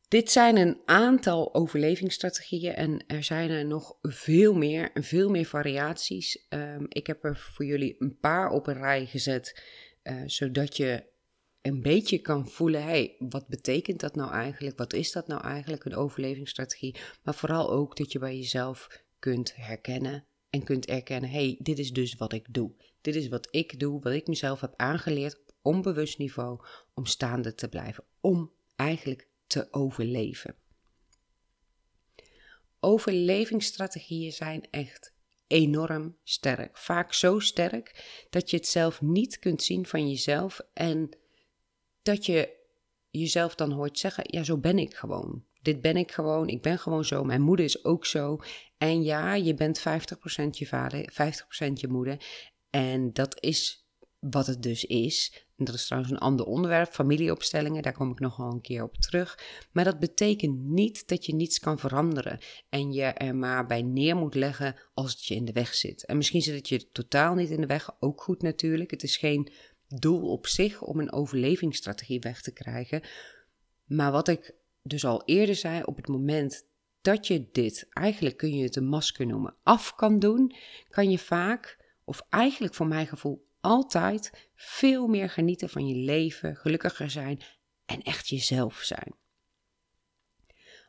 Dit 0.08 0.30
zijn 0.30 0.56
een 0.56 0.80
aantal 0.84 1.54
overlevingsstrategieën 1.54 2.74
en 2.74 3.04
er 3.06 3.24
zijn 3.24 3.50
er 3.50 3.66
nog 3.66 3.98
veel 4.02 4.54
meer, 4.54 4.90
veel 4.94 5.30
meer 5.30 5.44
variaties. 5.44 6.46
Um, 6.48 6.86
ik 6.88 7.06
heb 7.06 7.24
er 7.24 7.36
voor 7.36 7.64
jullie 7.64 7.96
een 7.98 8.18
paar 8.18 8.50
op 8.50 8.66
een 8.66 8.78
rij 8.78 9.06
gezet, 9.06 9.62
uh, 10.02 10.22
zodat 10.26 10.76
je 10.76 11.04
een 11.66 11.82
beetje 11.82 12.18
kan 12.18 12.48
voelen, 12.48 12.82
hey, 12.82 13.16
wat 13.18 13.46
betekent 13.48 14.00
dat 14.00 14.14
nou 14.14 14.32
eigenlijk? 14.32 14.78
Wat 14.78 14.92
is 14.92 15.12
dat 15.12 15.26
nou 15.26 15.42
eigenlijk, 15.42 15.84
een 15.84 15.94
overlevingsstrategie? 15.94 16.96
Maar 17.22 17.34
vooral 17.34 17.70
ook 17.70 17.96
dat 17.96 18.12
je 18.12 18.18
bij 18.18 18.36
jezelf 18.36 19.02
kunt 19.18 19.56
herkennen 19.56 20.24
en 20.50 20.64
kunt 20.64 20.86
erkennen, 20.86 21.30
hey, 21.30 21.56
dit 21.62 21.78
is 21.78 21.92
dus 21.92 22.14
wat 22.14 22.32
ik 22.32 22.46
doe. 22.54 22.72
Dit 23.00 23.14
is 23.14 23.28
wat 23.28 23.48
ik 23.50 23.80
doe, 23.80 24.00
wat 24.00 24.12
ik 24.12 24.26
mezelf 24.26 24.60
heb 24.60 24.74
aangeleerd 24.76 25.38
op 25.38 25.54
onbewust 25.62 26.18
niveau 26.18 26.60
om 26.94 27.06
staande 27.06 27.54
te 27.54 27.68
blijven, 27.68 28.04
om 28.20 28.52
eigenlijk 28.76 29.28
te 29.46 29.72
overleven. 29.72 30.54
Overlevingsstrategieën 32.80 34.32
zijn 34.32 34.68
echt 34.70 35.12
enorm 35.46 36.16
sterk. 36.22 36.78
Vaak 36.78 37.12
zo 37.12 37.38
sterk 37.38 38.04
dat 38.30 38.50
je 38.50 38.56
het 38.56 38.66
zelf 38.66 39.00
niet 39.00 39.38
kunt 39.38 39.62
zien 39.62 39.86
van 39.86 40.08
jezelf 40.08 40.60
en 40.72 41.10
dat 42.06 42.26
je 42.26 42.54
jezelf 43.10 43.54
dan 43.54 43.72
hoort 43.72 43.98
zeggen: 43.98 44.24
Ja, 44.26 44.42
zo 44.42 44.58
ben 44.58 44.78
ik 44.78 44.94
gewoon. 44.94 45.44
Dit 45.62 45.80
ben 45.80 45.96
ik 45.96 46.12
gewoon. 46.12 46.48
Ik 46.48 46.62
ben 46.62 46.78
gewoon 46.78 47.04
zo. 47.04 47.24
Mijn 47.24 47.42
moeder 47.42 47.64
is 47.64 47.84
ook 47.84 48.06
zo. 48.06 48.38
En 48.78 49.02
ja, 49.02 49.34
je 49.34 49.54
bent 49.54 49.80
50% 49.80 49.82
je 50.50 50.66
vader, 50.66 51.12
50% 51.68 51.72
je 51.72 51.88
moeder. 51.88 52.24
En 52.70 53.12
dat 53.12 53.42
is 53.42 53.86
wat 54.18 54.46
het 54.46 54.62
dus 54.62 54.84
is. 54.84 55.44
En 55.56 55.64
dat 55.64 55.74
is 55.74 55.86
trouwens 55.86 56.12
een 56.12 56.18
ander 56.18 56.46
onderwerp, 56.46 56.92
familieopstellingen, 56.92 57.82
daar 57.82 57.92
kom 57.92 58.10
ik 58.10 58.18
nog 58.18 58.36
wel 58.36 58.50
een 58.50 58.60
keer 58.60 58.82
op 58.82 58.96
terug. 58.96 59.38
Maar 59.72 59.84
dat 59.84 59.98
betekent 59.98 60.62
niet 60.62 61.08
dat 61.08 61.26
je 61.26 61.34
niets 61.34 61.58
kan 61.58 61.78
veranderen 61.78 62.38
en 62.68 62.92
je 62.92 63.02
er 63.02 63.36
maar 63.36 63.66
bij 63.66 63.82
neer 63.82 64.16
moet 64.16 64.34
leggen 64.34 64.76
als 64.94 65.12
het 65.12 65.24
je 65.24 65.34
in 65.34 65.44
de 65.44 65.52
weg 65.52 65.74
zit. 65.74 66.04
En 66.04 66.16
misschien 66.16 66.42
zit 66.42 66.54
het 66.54 66.68
je 66.68 66.90
totaal 66.90 67.34
niet 67.34 67.50
in 67.50 67.60
de 67.60 67.66
weg, 67.66 67.90
ook 68.00 68.22
goed 68.22 68.42
natuurlijk. 68.42 68.90
Het 68.90 69.02
is 69.02 69.16
geen 69.16 69.52
doel 69.88 70.30
op 70.30 70.46
zich 70.46 70.82
om 70.82 71.00
een 71.00 71.12
overlevingsstrategie 71.12 72.20
weg 72.20 72.42
te 72.42 72.52
krijgen. 72.52 73.02
Maar 73.84 74.12
wat 74.12 74.28
ik 74.28 74.54
dus 74.82 75.04
al 75.04 75.24
eerder 75.24 75.54
zei, 75.54 75.82
op 75.82 75.96
het 75.96 76.08
moment 76.08 76.66
dat 77.00 77.26
je 77.26 77.48
dit, 77.52 77.86
eigenlijk 77.90 78.36
kun 78.36 78.56
je 78.56 78.62
het 78.62 78.76
een 78.76 78.88
masker 78.88 79.26
noemen, 79.26 79.54
af 79.62 79.94
kan 79.94 80.18
doen, 80.18 80.54
kan 80.88 81.10
je 81.10 81.18
vaak, 81.18 81.84
of 82.04 82.26
eigenlijk 82.30 82.74
voor 82.74 82.86
mijn 82.86 83.06
gevoel 83.06 83.46
altijd, 83.60 84.50
veel 84.54 85.06
meer 85.06 85.30
genieten 85.30 85.68
van 85.68 85.86
je 85.86 85.94
leven, 85.94 86.56
gelukkiger 86.56 87.10
zijn 87.10 87.40
en 87.84 88.02
echt 88.02 88.28
jezelf 88.28 88.80
zijn. 88.82 89.14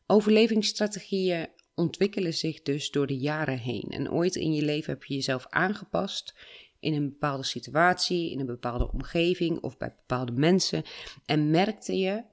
Overlevingsstrategieën 0.06 1.50
ontwikkelen 1.76 2.34
zich 2.34 2.62
dus 2.62 2.92
door 2.92 3.08
de 3.08 3.18
jaren 3.18 3.58
heen. 3.58 3.86
En 3.90 4.12
ooit 4.12 4.36
in 4.36 4.54
je 4.54 4.62
leven 4.62 4.94
heb 4.94 5.04
je 5.04 5.14
jezelf 5.14 5.48
aangepast 5.50 6.36
in 6.80 6.94
een 6.94 7.10
bepaalde 7.10 7.44
situatie, 7.44 8.32
in 8.32 8.40
een 8.40 8.46
bepaalde 8.46 8.92
omgeving 8.92 9.62
of 9.62 9.78
bij 9.78 9.96
bepaalde 9.96 10.32
mensen. 10.32 10.84
En 11.26 11.50
merkte 11.50 11.98
je 11.98 12.24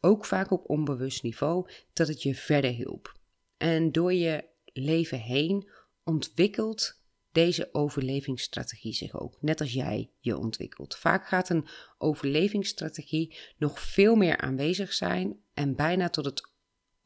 ook 0.00 0.24
vaak 0.24 0.50
op 0.50 0.70
onbewust 0.70 1.22
niveau 1.22 1.70
dat 1.92 2.08
het 2.08 2.22
je 2.22 2.34
verder 2.34 2.70
hielp. 2.70 3.16
En 3.56 3.92
door 3.92 4.12
je 4.12 4.44
leven 4.72 5.18
heen 5.18 5.68
ontwikkelt 6.04 7.00
deze 7.32 7.68
overlevingsstrategie 7.72 8.92
zich 8.92 9.20
ook, 9.20 9.36
net 9.40 9.60
als 9.60 9.72
jij 9.72 10.10
je 10.20 10.38
ontwikkelt. 10.38 10.96
Vaak 10.96 11.26
gaat 11.26 11.48
een 11.48 11.66
overlevingsstrategie 11.98 13.36
nog 13.58 13.80
veel 13.80 14.14
meer 14.14 14.36
aanwezig 14.36 14.92
zijn 14.92 15.40
en 15.54 15.76
bijna 15.76 16.08
tot 16.08 16.24
het 16.24 16.51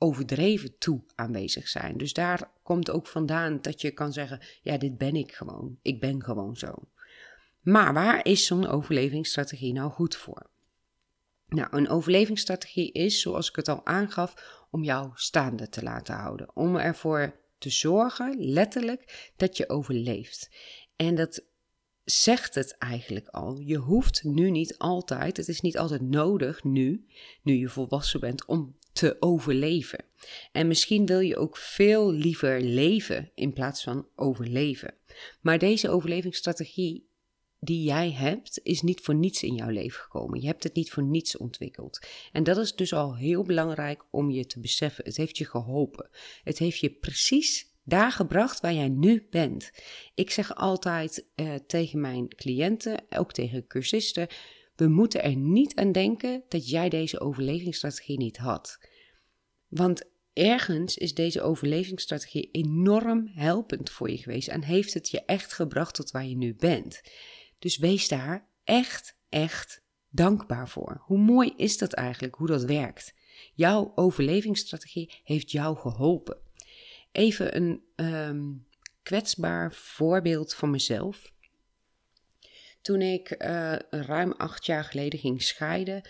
overdreven 0.06 0.78
toe 0.78 1.02
aanwezig 1.14 1.68
zijn. 1.68 1.96
Dus 1.96 2.12
daar 2.12 2.50
komt 2.62 2.90
ook 2.90 3.06
vandaan 3.06 3.58
dat 3.62 3.80
je 3.80 3.90
kan 3.90 4.12
zeggen: 4.12 4.40
ja, 4.62 4.78
dit 4.78 4.98
ben 4.98 5.16
ik 5.16 5.32
gewoon. 5.32 5.78
Ik 5.82 6.00
ben 6.00 6.22
gewoon 6.22 6.56
zo. 6.56 6.74
Maar 7.60 7.94
waar 7.94 8.26
is 8.26 8.46
zo'n 8.46 8.66
overlevingsstrategie 8.66 9.72
nou 9.72 9.90
goed 9.90 10.16
voor? 10.16 10.50
Nou, 11.48 11.68
een 11.70 11.88
overlevingsstrategie 11.88 12.92
is, 12.92 13.20
zoals 13.20 13.48
ik 13.48 13.56
het 13.56 13.68
al 13.68 13.86
aangaf, 13.86 14.64
om 14.70 14.84
jou 14.84 15.10
staande 15.14 15.68
te 15.68 15.82
laten 15.82 16.14
houden. 16.14 16.56
Om 16.56 16.76
ervoor 16.76 17.40
te 17.58 17.70
zorgen, 17.70 18.36
letterlijk, 18.38 19.32
dat 19.36 19.56
je 19.56 19.68
overleeft. 19.68 20.50
En 20.96 21.14
dat 21.14 21.44
zegt 22.04 22.54
het 22.54 22.76
eigenlijk 22.78 23.28
al. 23.28 23.58
Je 23.58 23.76
hoeft 23.76 24.24
nu 24.24 24.50
niet 24.50 24.78
altijd, 24.78 25.36
het 25.36 25.48
is 25.48 25.60
niet 25.60 25.78
altijd 25.78 26.00
nodig 26.00 26.64
nu, 26.64 27.06
nu 27.42 27.54
je 27.54 27.68
volwassen 27.68 28.20
bent, 28.20 28.44
om 28.44 28.76
te 28.96 29.16
overleven. 29.20 30.04
En 30.52 30.66
misschien 30.66 31.06
wil 31.06 31.20
je 31.20 31.36
ook 31.36 31.56
veel 31.56 32.12
liever 32.12 32.60
leven 32.60 33.30
in 33.34 33.52
plaats 33.52 33.82
van 33.82 34.08
overleven. 34.14 34.94
Maar 35.40 35.58
deze 35.58 35.88
overlevingsstrategie 35.88 37.08
die 37.60 37.82
jij 37.82 38.12
hebt, 38.12 38.60
is 38.62 38.82
niet 38.82 39.00
voor 39.00 39.14
niets 39.14 39.42
in 39.42 39.54
jouw 39.54 39.68
leven 39.68 40.00
gekomen. 40.00 40.40
Je 40.40 40.46
hebt 40.46 40.62
het 40.62 40.74
niet 40.74 40.90
voor 40.90 41.02
niets 41.02 41.36
ontwikkeld. 41.36 42.06
En 42.32 42.42
dat 42.42 42.56
is 42.56 42.74
dus 42.74 42.92
al 42.92 43.16
heel 43.16 43.42
belangrijk 43.42 44.04
om 44.10 44.30
je 44.30 44.46
te 44.46 44.60
beseffen. 44.60 45.04
Het 45.04 45.16
heeft 45.16 45.38
je 45.38 45.44
geholpen. 45.44 46.08
Het 46.42 46.58
heeft 46.58 46.78
je 46.78 46.90
precies 46.90 47.74
daar 47.84 48.12
gebracht 48.12 48.60
waar 48.60 48.74
jij 48.74 48.88
nu 48.88 49.26
bent. 49.30 49.70
Ik 50.14 50.30
zeg 50.30 50.54
altijd 50.54 51.26
eh, 51.34 51.54
tegen 51.66 52.00
mijn 52.00 52.28
cliënten, 52.28 53.04
ook 53.10 53.32
tegen 53.32 53.66
cursisten, 53.66 54.28
we 54.76 54.88
moeten 54.88 55.22
er 55.22 55.36
niet 55.36 55.74
aan 55.74 55.92
denken 55.92 56.42
dat 56.48 56.68
jij 56.68 56.88
deze 56.88 57.20
overlevingsstrategie 57.20 58.18
niet 58.18 58.36
had. 58.36 58.78
Want 59.68 60.02
ergens 60.32 60.96
is 60.96 61.14
deze 61.14 61.42
overlevingsstrategie 61.42 62.50
enorm 62.50 63.30
helpend 63.34 63.90
voor 63.90 64.10
je 64.10 64.18
geweest 64.18 64.48
en 64.48 64.62
heeft 64.62 64.94
het 64.94 65.08
je 65.08 65.24
echt 65.24 65.52
gebracht 65.52 65.94
tot 65.94 66.10
waar 66.10 66.26
je 66.26 66.36
nu 66.36 66.54
bent. 66.54 67.02
Dus 67.58 67.76
wees 67.78 68.08
daar 68.08 68.48
echt, 68.64 69.16
echt 69.28 69.82
dankbaar 70.08 70.68
voor. 70.68 71.02
Hoe 71.04 71.18
mooi 71.18 71.52
is 71.56 71.78
dat 71.78 71.92
eigenlijk, 71.92 72.34
hoe 72.34 72.46
dat 72.46 72.64
werkt? 72.64 73.14
Jouw 73.54 73.92
overlevingsstrategie 73.94 75.12
heeft 75.24 75.50
jou 75.50 75.76
geholpen. 75.76 76.38
Even 77.12 77.56
een 77.56 77.82
um, 77.96 78.66
kwetsbaar 79.02 79.72
voorbeeld 79.72 80.54
van 80.54 80.70
mezelf. 80.70 81.32
Toen 82.86 83.02
ik 83.02 83.42
uh, 83.42 83.76
ruim 83.90 84.32
acht 84.32 84.66
jaar 84.66 84.84
geleden 84.84 85.18
ging 85.18 85.42
scheiden, 85.42 86.08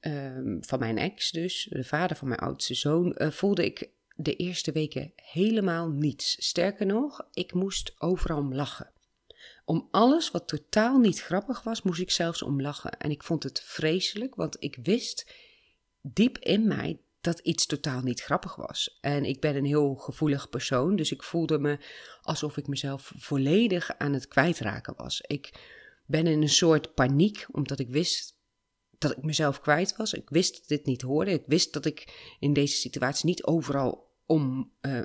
um, 0.00 0.64
van 0.64 0.78
mijn 0.78 0.98
ex 0.98 1.30
dus, 1.30 1.66
de 1.70 1.84
vader 1.84 2.16
van 2.16 2.28
mijn 2.28 2.40
oudste 2.40 2.74
zoon, 2.74 3.14
uh, 3.18 3.30
voelde 3.30 3.64
ik 3.64 3.88
de 4.14 4.36
eerste 4.36 4.72
weken 4.72 5.12
helemaal 5.16 5.88
niets. 5.88 6.46
Sterker 6.46 6.86
nog, 6.86 7.28
ik 7.32 7.52
moest 7.52 7.94
overal 7.98 8.38
om 8.38 8.54
lachen. 8.54 8.90
Om 9.64 9.88
alles 9.90 10.30
wat 10.30 10.48
totaal 10.48 10.98
niet 10.98 11.22
grappig 11.22 11.62
was, 11.62 11.82
moest 11.82 12.00
ik 12.00 12.10
zelfs 12.10 12.42
om 12.42 12.60
lachen. 12.60 12.98
En 12.98 13.10
ik 13.10 13.22
vond 13.22 13.42
het 13.42 13.60
vreselijk, 13.60 14.34
want 14.34 14.56
ik 14.58 14.78
wist 14.82 15.32
diep 16.02 16.38
in 16.38 16.66
mij 16.66 17.00
dat 17.20 17.38
iets 17.38 17.66
totaal 17.66 18.00
niet 18.00 18.20
grappig 18.20 18.54
was. 18.54 18.98
En 19.00 19.24
ik 19.24 19.40
ben 19.40 19.56
een 19.56 19.64
heel 19.64 19.94
gevoelig 19.94 20.48
persoon, 20.48 20.96
dus 20.96 21.12
ik 21.12 21.22
voelde 21.22 21.58
me 21.58 21.78
alsof 22.22 22.56
ik 22.56 22.66
mezelf 22.66 23.12
volledig 23.16 23.98
aan 23.98 24.12
het 24.12 24.28
kwijtraken 24.28 24.94
was. 24.96 25.20
Ik 25.20 25.50
ben 26.06 26.26
in 26.26 26.42
een 26.42 26.48
soort 26.48 26.94
paniek, 26.94 27.46
omdat 27.50 27.78
ik 27.78 27.88
wist 27.88 28.40
dat 28.98 29.10
ik 29.10 29.22
mezelf 29.22 29.60
kwijt 29.60 29.96
was. 29.96 30.12
Ik 30.12 30.30
wist 30.30 30.54
dat 30.54 30.68
dit 30.68 30.86
niet 30.86 31.02
hoorde. 31.02 31.30
Ik 31.30 31.44
wist 31.46 31.72
dat 31.72 31.84
ik 31.84 32.34
in 32.38 32.52
deze 32.52 32.76
situatie 32.76 33.26
niet 33.26 33.44
overal 33.44 34.10
om 34.26 34.72
uh, 34.80 35.00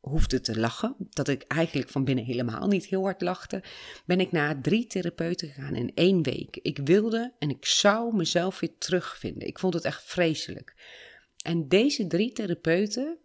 hoefde 0.00 0.40
te 0.40 0.58
lachen. 0.58 0.96
Dat 0.98 1.28
ik 1.28 1.42
eigenlijk 1.42 1.88
van 1.90 2.04
binnen 2.04 2.24
helemaal 2.24 2.66
niet 2.66 2.86
heel 2.86 3.02
hard 3.02 3.20
lachte. 3.20 3.62
Ben 4.04 4.20
ik 4.20 4.32
naar 4.32 4.60
drie 4.60 4.86
therapeuten 4.86 5.48
gegaan 5.48 5.74
in 5.74 5.94
één 5.94 6.22
week. 6.22 6.56
Ik 6.56 6.78
wilde 6.78 7.34
en 7.38 7.50
ik 7.50 7.66
zou 7.66 8.16
mezelf 8.16 8.60
weer 8.60 8.78
terugvinden. 8.78 9.48
Ik 9.48 9.58
vond 9.58 9.74
het 9.74 9.84
echt 9.84 10.02
vreselijk. 10.04 10.74
En 11.44 11.68
deze 11.68 12.06
drie 12.06 12.32
therapeuten, 12.32 13.18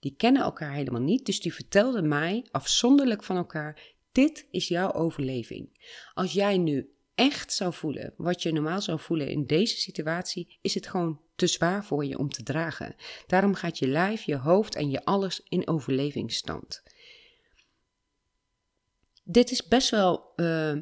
die 0.00 0.14
kennen 0.16 0.42
elkaar 0.42 0.72
helemaal 0.72 1.00
niet, 1.00 1.26
dus 1.26 1.40
die 1.40 1.54
vertelden 1.54 2.08
mij 2.08 2.46
afzonderlijk 2.50 3.22
van 3.22 3.36
elkaar: 3.36 3.93
dit 4.14 4.46
is 4.50 4.68
jouw 4.68 4.92
overleving. 4.92 5.88
Als 6.14 6.32
jij 6.32 6.58
nu 6.58 6.94
echt 7.14 7.52
zou 7.52 7.72
voelen 7.72 8.14
wat 8.16 8.42
je 8.42 8.52
normaal 8.52 8.80
zou 8.80 9.00
voelen 9.00 9.28
in 9.28 9.46
deze 9.46 9.76
situatie, 9.76 10.58
is 10.60 10.74
het 10.74 10.86
gewoon 10.86 11.20
te 11.36 11.46
zwaar 11.46 11.84
voor 11.84 12.04
je 12.04 12.18
om 12.18 12.28
te 12.28 12.42
dragen. 12.42 12.94
Daarom 13.26 13.54
gaat 13.54 13.78
je 13.78 13.88
lijf, 13.88 14.22
je 14.22 14.36
hoofd 14.36 14.74
en 14.74 14.90
je 14.90 15.04
alles 15.04 15.40
in 15.48 15.68
overlevingsstand. 15.68 16.82
Dit 19.24 19.50
is 19.50 19.68
best 19.68 19.90
wel 19.90 20.32
uh, 20.36 20.80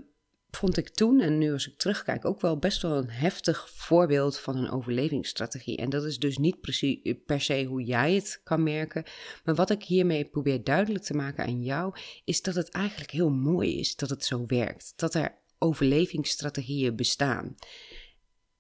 vond 0.57 0.77
ik 0.77 0.88
toen, 0.88 1.21
en 1.21 1.38
nu 1.38 1.53
als 1.53 1.69
ik 1.69 1.79
terugkijk, 1.79 2.25
ook 2.25 2.41
wel 2.41 2.59
best 2.59 2.83
wel 2.83 2.97
een 2.97 3.11
heftig 3.11 3.71
voorbeeld 3.71 4.38
van 4.38 4.57
een 4.57 4.71
overlevingsstrategie. 4.71 5.77
En 5.77 5.91
dat 5.91 6.05
is 6.05 6.19
dus 6.19 6.38
niet 6.38 6.61
precies, 6.61 7.15
per 7.27 7.41
se 7.41 7.65
hoe 7.65 7.83
jij 7.83 8.15
het 8.15 8.41
kan 8.45 8.62
merken. 8.62 9.05
Maar 9.45 9.55
wat 9.55 9.71
ik 9.71 9.83
hiermee 9.83 10.25
probeer 10.25 10.65
duidelijk 10.65 11.05
te 11.05 11.15
maken 11.15 11.45
aan 11.45 11.62
jou, 11.62 11.95
is 12.25 12.43
dat 12.43 12.55
het 12.55 12.69
eigenlijk 12.69 13.11
heel 13.11 13.31
mooi 13.31 13.79
is 13.79 13.97
dat 13.97 14.11
het 14.11 14.25
zo 14.25 14.45
werkt. 14.47 14.93
Dat 14.97 15.15
er 15.15 15.35
overlevingsstrategieën 15.59 16.97
bestaan. 16.97 17.55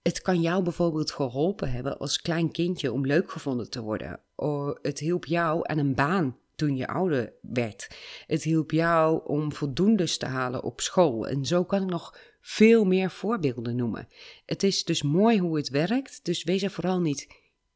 Het 0.02 0.20
kan 0.20 0.40
jou 0.40 0.62
bijvoorbeeld 0.62 1.10
geholpen 1.10 1.72
hebben 1.72 1.98
als 1.98 2.20
klein 2.20 2.50
kindje 2.50 2.92
om 2.92 3.06
leuk 3.06 3.30
gevonden 3.30 3.70
te 3.70 3.80
worden. 3.80 4.20
Of 4.34 4.78
het 4.82 4.98
hielp 4.98 5.24
jou 5.24 5.60
aan 5.62 5.78
een 5.78 5.94
baan 5.94 6.36
toen 6.62 6.76
je 6.76 6.86
ouder 6.86 7.32
werd. 7.40 7.88
Het 8.26 8.42
hielp 8.42 8.70
jou 8.70 9.26
om 9.26 9.52
voldoendes 9.52 10.16
te 10.18 10.26
halen 10.26 10.62
op 10.62 10.80
school. 10.80 11.28
En 11.28 11.44
zo 11.44 11.64
kan 11.64 11.82
ik 11.82 11.88
nog 11.88 12.18
veel 12.40 12.84
meer 12.84 13.10
voorbeelden 13.10 13.76
noemen. 13.76 14.08
Het 14.46 14.62
is 14.62 14.84
dus 14.84 15.02
mooi 15.02 15.38
hoe 15.38 15.56
het 15.56 15.68
werkt, 15.68 16.24
dus 16.24 16.44
wees 16.44 16.62
er 16.62 16.70
vooral 16.70 17.00
niet 17.00 17.26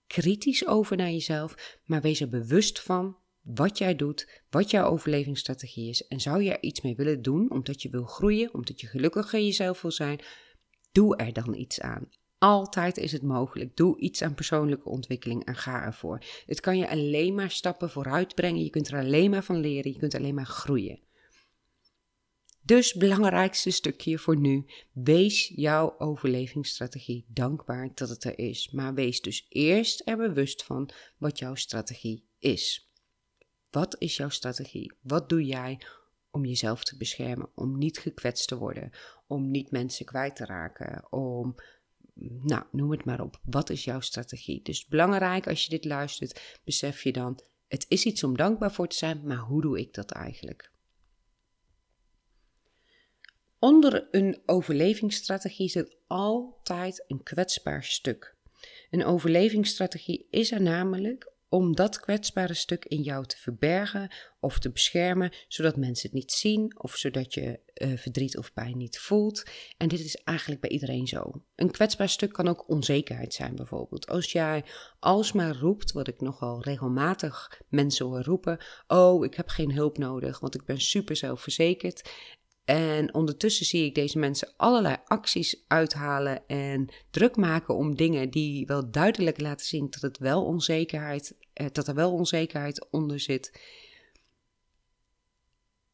kritisch 0.06 0.66
over 0.66 0.96
naar 0.96 1.10
jezelf, 1.10 1.78
maar 1.84 2.00
wees 2.00 2.20
er 2.20 2.28
bewust 2.28 2.80
van 2.80 3.16
wat 3.40 3.78
jij 3.78 3.96
doet, 3.96 4.42
wat 4.50 4.70
jouw 4.70 4.90
overlevingsstrategie 4.90 5.88
is. 5.88 6.06
En 6.06 6.20
zou 6.20 6.42
je 6.42 6.50
er 6.50 6.62
iets 6.62 6.80
mee 6.80 6.96
willen 6.96 7.22
doen, 7.22 7.50
omdat 7.50 7.82
je 7.82 7.90
wil 7.90 8.04
groeien, 8.04 8.54
omdat 8.54 8.80
je 8.80 8.86
gelukkiger 8.86 9.40
jezelf 9.40 9.82
wil 9.82 9.90
zijn, 9.90 10.20
doe 10.92 11.16
er 11.16 11.32
dan 11.32 11.54
iets 11.54 11.80
aan. 11.80 12.08
Altijd 12.38 12.96
is 12.96 13.12
het 13.12 13.22
mogelijk. 13.22 13.76
Doe 13.76 13.98
iets 13.98 14.22
aan 14.22 14.34
persoonlijke 14.34 14.88
ontwikkeling 14.88 15.44
en 15.44 15.56
ga 15.56 15.84
ervoor. 15.84 16.22
Het 16.46 16.60
kan 16.60 16.78
je 16.78 16.88
alleen 16.88 17.34
maar 17.34 17.50
stappen 17.50 17.90
vooruit 17.90 18.34
brengen. 18.34 18.62
Je 18.62 18.70
kunt 18.70 18.88
er 18.88 18.98
alleen 18.98 19.30
maar 19.30 19.44
van 19.44 19.60
leren. 19.60 19.92
Je 19.92 19.98
kunt 19.98 20.14
alleen 20.14 20.34
maar 20.34 20.46
groeien. 20.46 21.00
Dus 22.62 22.94
belangrijkste 22.94 23.70
stukje 23.70 24.18
voor 24.18 24.36
nu. 24.36 24.66
Wees 24.92 25.52
jouw 25.54 25.98
overlevingsstrategie 25.98 27.24
dankbaar 27.28 27.90
dat 27.94 28.08
het 28.08 28.24
er 28.24 28.38
is. 28.38 28.70
Maar 28.70 28.94
wees 28.94 29.20
dus 29.20 29.46
eerst 29.48 30.02
er 30.04 30.16
bewust 30.16 30.64
van 30.64 30.90
wat 31.18 31.38
jouw 31.38 31.54
strategie 31.54 32.24
is. 32.38 32.90
Wat 33.70 33.96
is 33.98 34.16
jouw 34.16 34.28
strategie? 34.28 34.92
Wat 35.00 35.28
doe 35.28 35.44
jij 35.44 35.80
om 36.30 36.44
jezelf 36.44 36.84
te 36.84 36.96
beschermen? 36.96 37.48
Om 37.54 37.78
niet 37.78 37.98
gekwetst 37.98 38.48
te 38.48 38.56
worden? 38.56 38.90
Om 39.26 39.50
niet 39.50 39.70
mensen 39.70 40.06
kwijt 40.06 40.36
te 40.36 40.44
raken? 40.44 41.12
Om 41.12 41.54
nou, 42.42 42.64
noem 42.72 42.90
het 42.90 43.04
maar 43.04 43.20
op. 43.20 43.40
Wat 43.44 43.70
is 43.70 43.84
jouw 43.84 44.00
strategie? 44.00 44.62
Dus 44.62 44.86
belangrijk 44.86 45.46
als 45.46 45.64
je 45.64 45.70
dit 45.70 45.84
luistert, 45.84 46.58
besef 46.64 47.02
je 47.02 47.12
dan, 47.12 47.40
het 47.68 47.86
is 47.88 48.04
iets 48.04 48.24
om 48.24 48.36
dankbaar 48.36 48.72
voor 48.72 48.88
te 48.88 48.96
zijn, 48.96 49.26
maar 49.26 49.38
hoe 49.38 49.62
doe 49.62 49.78
ik 49.78 49.94
dat 49.94 50.10
eigenlijk? 50.10 50.70
Onder 53.58 54.08
een 54.10 54.42
overlevingsstrategie 54.46 55.68
zit 55.68 55.96
altijd 56.06 57.04
een 57.06 57.22
kwetsbaar 57.22 57.84
stuk. 57.84 58.36
Een 58.90 59.04
overlevingsstrategie 59.04 60.26
is 60.30 60.52
er 60.52 60.62
namelijk 60.62 61.32
om 61.48 61.74
dat 61.74 62.00
kwetsbare 62.00 62.54
stuk 62.54 62.84
in 62.84 63.02
jou 63.02 63.26
te 63.26 63.36
verbergen 63.36 64.10
of 64.40 64.58
te 64.58 64.70
beschermen, 64.70 65.32
zodat 65.48 65.76
mensen 65.76 66.08
het 66.08 66.18
niet 66.18 66.32
zien 66.32 66.80
of 66.82 66.96
zodat 66.96 67.34
je 67.34 67.60
uh, 67.74 67.96
verdriet 67.96 68.38
of 68.38 68.52
pijn 68.52 68.76
niet 68.76 68.98
voelt. 68.98 69.44
En 69.76 69.88
dit 69.88 70.00
is 70.00 70.16
eigenlijk 70.16 70.60
bij 70.60 70.70
iedereen 70.70 71.06
zo. 71.06 71.32
Een 71.54 71.70
kwetsbaar 71.70 72.08
stuk 72.08 72.32
kan 72.32 72.48
ook 72.48 72.68
onzekerheid 72.68 73.34
zijn, 73.34 73.54
bijvoorbeeld. 73.54 74.06
Als 74.06 74.32
jij 74.32 74.64
alsmaar 74.98 75.56
roept, 75.56 75.92
wat 75.92 76.08
ik 76.08 76.20
nogal 76.20 76.62
regelmatig 76.62 77.60
mensen 77.68 78.06
hoor 78.06 78.22
roepen: 78.22 78.58
Oh, 78.86 79.24
ik 79.24 79.34
heb 79.34 79.48
geen 79.48 79.72
hulp 79.72 79.98
nodig, 79.98 80.40
want 80.40 80.54
ik 80.54 80.64
ben 80.64 80.80
super 80.80 81.16
zelfverzekerd. 81.16 82.10
En 82.66 83.14
ondertussen 83.14 83.66
zie 83.66 83.84
ik 83.84 83.94
deze 83.94 84.18
mensen 84.18 84.52
allerlei 84.56 84.96
acties 85.04 85.64
uithalen 85.66 86.46
en 86.46 86.88
druk 87.10 87.36
maken 87.36 87.74
om 87.74 87.96
dingen 87.96 88.30
die 88.30 88.66
wel 88.66 88.90
duidelijk 88.90 89.40
laten 89.40 89.66
zien 89.66 89.86
dat, 89.90 90.02
het 90.02 90.18
wel 90.18 90.44
onzekerheid, 90.44 91.36
eh, 91.52 91.66
dat 91.72 91.88
er 91.88 91.94
wel 91.94 92.12
onzekerheid 92.12 92.86
onder 92.90 93.20
zit. 93.20 93.60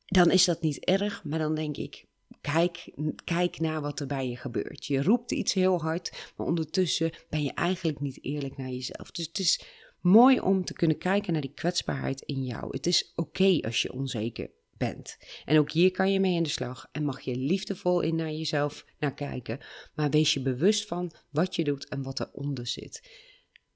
Dan 0.07 0.31
is 0.31 0.45
dat 0.45 0.61
niet 0.61 0.85
erg, 0.85 1.25
maar 1.25 1.39
dan 1.39 1.55
denk 1.55 1.77
ik, 1.77 2.05
kijk, 2.41 2.93
kijk 3.25 3.61
naar 3.61 3.81
wat 3.81 4.01
er 4.01 4.07
bij 4.07 4.29
je 4.29 4.37
gebeurt. 4.37 4.87
Je 4.87 5.03
roept 5.03 5.33
iets 5.33 5.53
heel 5.53 5.81
hard, 5.81 6.33
maar 6.37 6.47
ondertussen 6.47 7.13
ben 7.29 7.43
je 7.43 7.53
eigenlijk 7.53 8.01
niet 8.01 8.25
eerlijk 8.25 8.57
naar 8.57 8.71
jezelf. 8.71 9.11
Dus 9.11 9.27
het 9.27 9.39
is 9.39 9.65
mooi 10.01 10.41
om 10.41 10.65
te 10.65 10.73
kunnen 10.73 10.99
kijken 10.99 11.33
naar 11.33 11.43
die 11.43 11.55
kwetsbaarheid 11.55 12.21
in 12.21 12.45
jou. 12.45 12.69
Het 12.71 12.87
is 12.87 13.13
oké 13.15 13.59
als 13.61 13.83
je 13.83 13.93
onzeker 13.93 14.51
bent. 14.89 15.17
En 15.45 15.59
ook 15.59 15.71
hier 15.71 15.91
kan 15.91 16.13
je 16.13 16.21
mee 16.21 16.37
aan 16.37 16.43
de 16.43 16.49
slag 16.49 16.89
en 16.93 17.05
mag 17.05 17.21
je 17.21 17.37
liefdevol 17.37 18.01
in 18.01 18.15
naar 18.15 18.31
jezelf 18.31 18.85
naar 18.99 19.15
kijken, 19.15 19.59
maar 19.95 20.11
wees 20.11 20.35
je 20.35 20.43
bewust 20.43 20.87
van 20.87 21.15
wat 21.31 21.55
je 21.57 21.65
doet 21.65 21.89
en 21.89 22.03
wat 22.03 22.21
eronder 22.21 22.67
zit. 22.67 23.11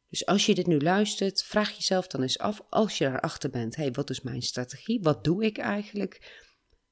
Dus 0.08 0.26
als 0.26 0.46
je 0.46 0.54
dit 0.54 0.66
nu 0.66 0.80
luistert, 0.80 1.44
vraag 1.44 1.70
jezelf 1.70 2.06
dan 2.06 2.22
eens 2.22 2.38
af, 2.38 2.60
als 2.68 2.98
je 2.98 3.04
erachter 3.04 3.50
bent, 3.50 3.76
hey, 3.76 3.92
wat 3.92 4.10
is 4.10 4.20
mijn 4.20 4.42
strategie? 4.42 5.00
Wat 5.02 5.24
doe 5.24 5.44
ik 5.44 5.58
eigenlijk? 5.58 6.44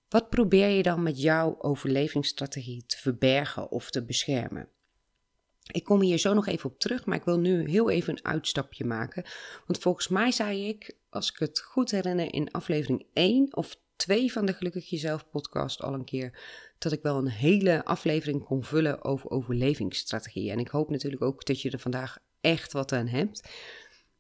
Wat 0.09 0.29
probeer 0.29 0.69
je 0.69 0.83
dan 0.83 1.03
met 1.03 1.21
jouw 1.21 1.57
overlevingsstrategie 1.59 2.85
te 2.87 2.97
verbergen 2.97 3.71
of 3.71 3.91
te 3.91 4.05
beschermen? 4.05 4.69
Ik 5.73 5.85
kom 5.85 6.01
hier 6.01 6.19
zo 6.19 6.35
nog 6.35 6.47
even 6.47 6.71
op 6.71 6.79
terug, 6.79 7.05
maar 7.05 7.17
ik 7.17 7.25
wil 7.25 7.39
nu 7.39 7.69
heel 7.69 7.91
even 7.91 8.13
een 8.17 8.25
uitstapje 8.25 8.85
maken. 8.85 9.25
Want 9.67 9.79
volgens 9.79 10.09
mij 10.09 10.31
zei 10.31 10.69
ik, 10.69 10.97
als 11.11 11.31
ik 11.31 11.39
het 11.39 11.61
goed 11.61 11.91
herinner, 11.91 12.33
in 12.33 12.51
aflevering 12.51 13.07
1 13.13 13.57
of 13.57 13.77
2 13.97 14.33
van 14.33 14.47
de 14.47 14.53
Gelukkig 14.53 14.91
Jezelf 14.91 15.29
podcast 15.31 15.83
al 15.83 15.95
een 15.95 16.05
keer, 16.05 16.39
dat 16.79 16.93
ik 16.93 17.03
wel 17.03 17.17
een 17.17 17.29
hele 17.29 17.85
aflevering 17.85 18.45
kon 18.45 18.65
vullen 18.65 19.05
over 19.05 19.31
overlevingsstrategie. 19.31 20.51
En 20.51 20.59
ik 20.59 20.69
hoop 20.69 20.91
natuurlijk 20.91 21.23
ook 21.23 21.45
dat 21.45 21.61
je 21.61 21.71
er 21.71 21.79
vandaag 21.79 22.19
echt 22.41 22.73
wat 22.73 22.93
aan 22.93 23.07
hebt. 23.07 23.49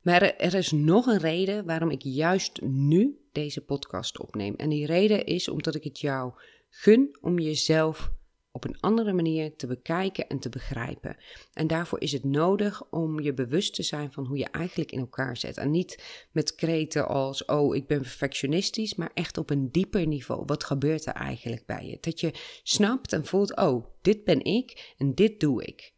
Maar 0.02 0.22
er, 0.22 0.54
is 0.54 0.70
nog 0.70 1.06
een 1.06 1.18
reden 1.18 1.64
waarom 1.64 1.90
ik 1.90 2.02
juist 2.02 2.60
nu 2.60 3.18
deze 3.32 3.60
podcast 3.60 4.18
opneem. 4.18 4.54
En 4.54 4.68
die 4.68 4.86
reden 4.86 5.26
is 5.26 5.48
omdat 5.48 5.74
ik 5.74 5.84
het 5.84 6.00
jou 6.00 6.32
gun 6.70 7.16
om 7.20 7.38
jezelf 7.38 8.10
op 8.54 8.64
een 8.64 8.80
andere 8.80 9.12
manier 9.12 9.56
te 9.56 9.66
bekijken 9.66 10.28
en 10.28 10.38
te 10.38 10.48
begrijpen. 10.48 11.16
En 11.52 11.66
daarvoor 11.66 12.00
is 12.00 12.12
het 12.12 12.24
nodig 12.24 12.90
om 12.90 13.20
je 13.20 13.34
bewust 13.34 13.74
te 13.74 13.82
zijn 13.82 14.12
van 14.12 14.26
hoe 14.26 14.38
je 14.38 14.48
eigenlijk 14.50 14.92
in 14.92 14.98
elkaar 14.98 15.36
zit. 15.36 15.56
En 15.56 15.70
niet 15.70 16.26
met 16.32 16.54
kreten 16.54 17.08
als, 17.08 17.44
oh, 17.44 17.76
ik 17.76 17.86
ben 17.86 18.00
perfectionistisch, 18.00 18.94
maar 18.94 19.10
echt 19.14 19.38
op 19.38 19.50
een 19.50 19.70
dieper 19.70 20.06
niveau. 20.06 20.42
Wat 20.46 20.64
gebeurt 20.64 21.06
er 21.06 21.12
eigenlijk 21.12 21.66
bij 21.66 21.86
je? 21.86 21.98
Dat 22.00 22.20
je 22.20 22.34
snapt 22.62 23.12
en 23.12 23.26
voelt, 23.26 23.56
oh, 23.56 23.86
dit 24.02 24.24
ben 24.24 24.44
ik 24.44 24.94
en 24.98 25.14
dit 25.14 25.40
doe 25.40 25.64
ik. 25.64 25.92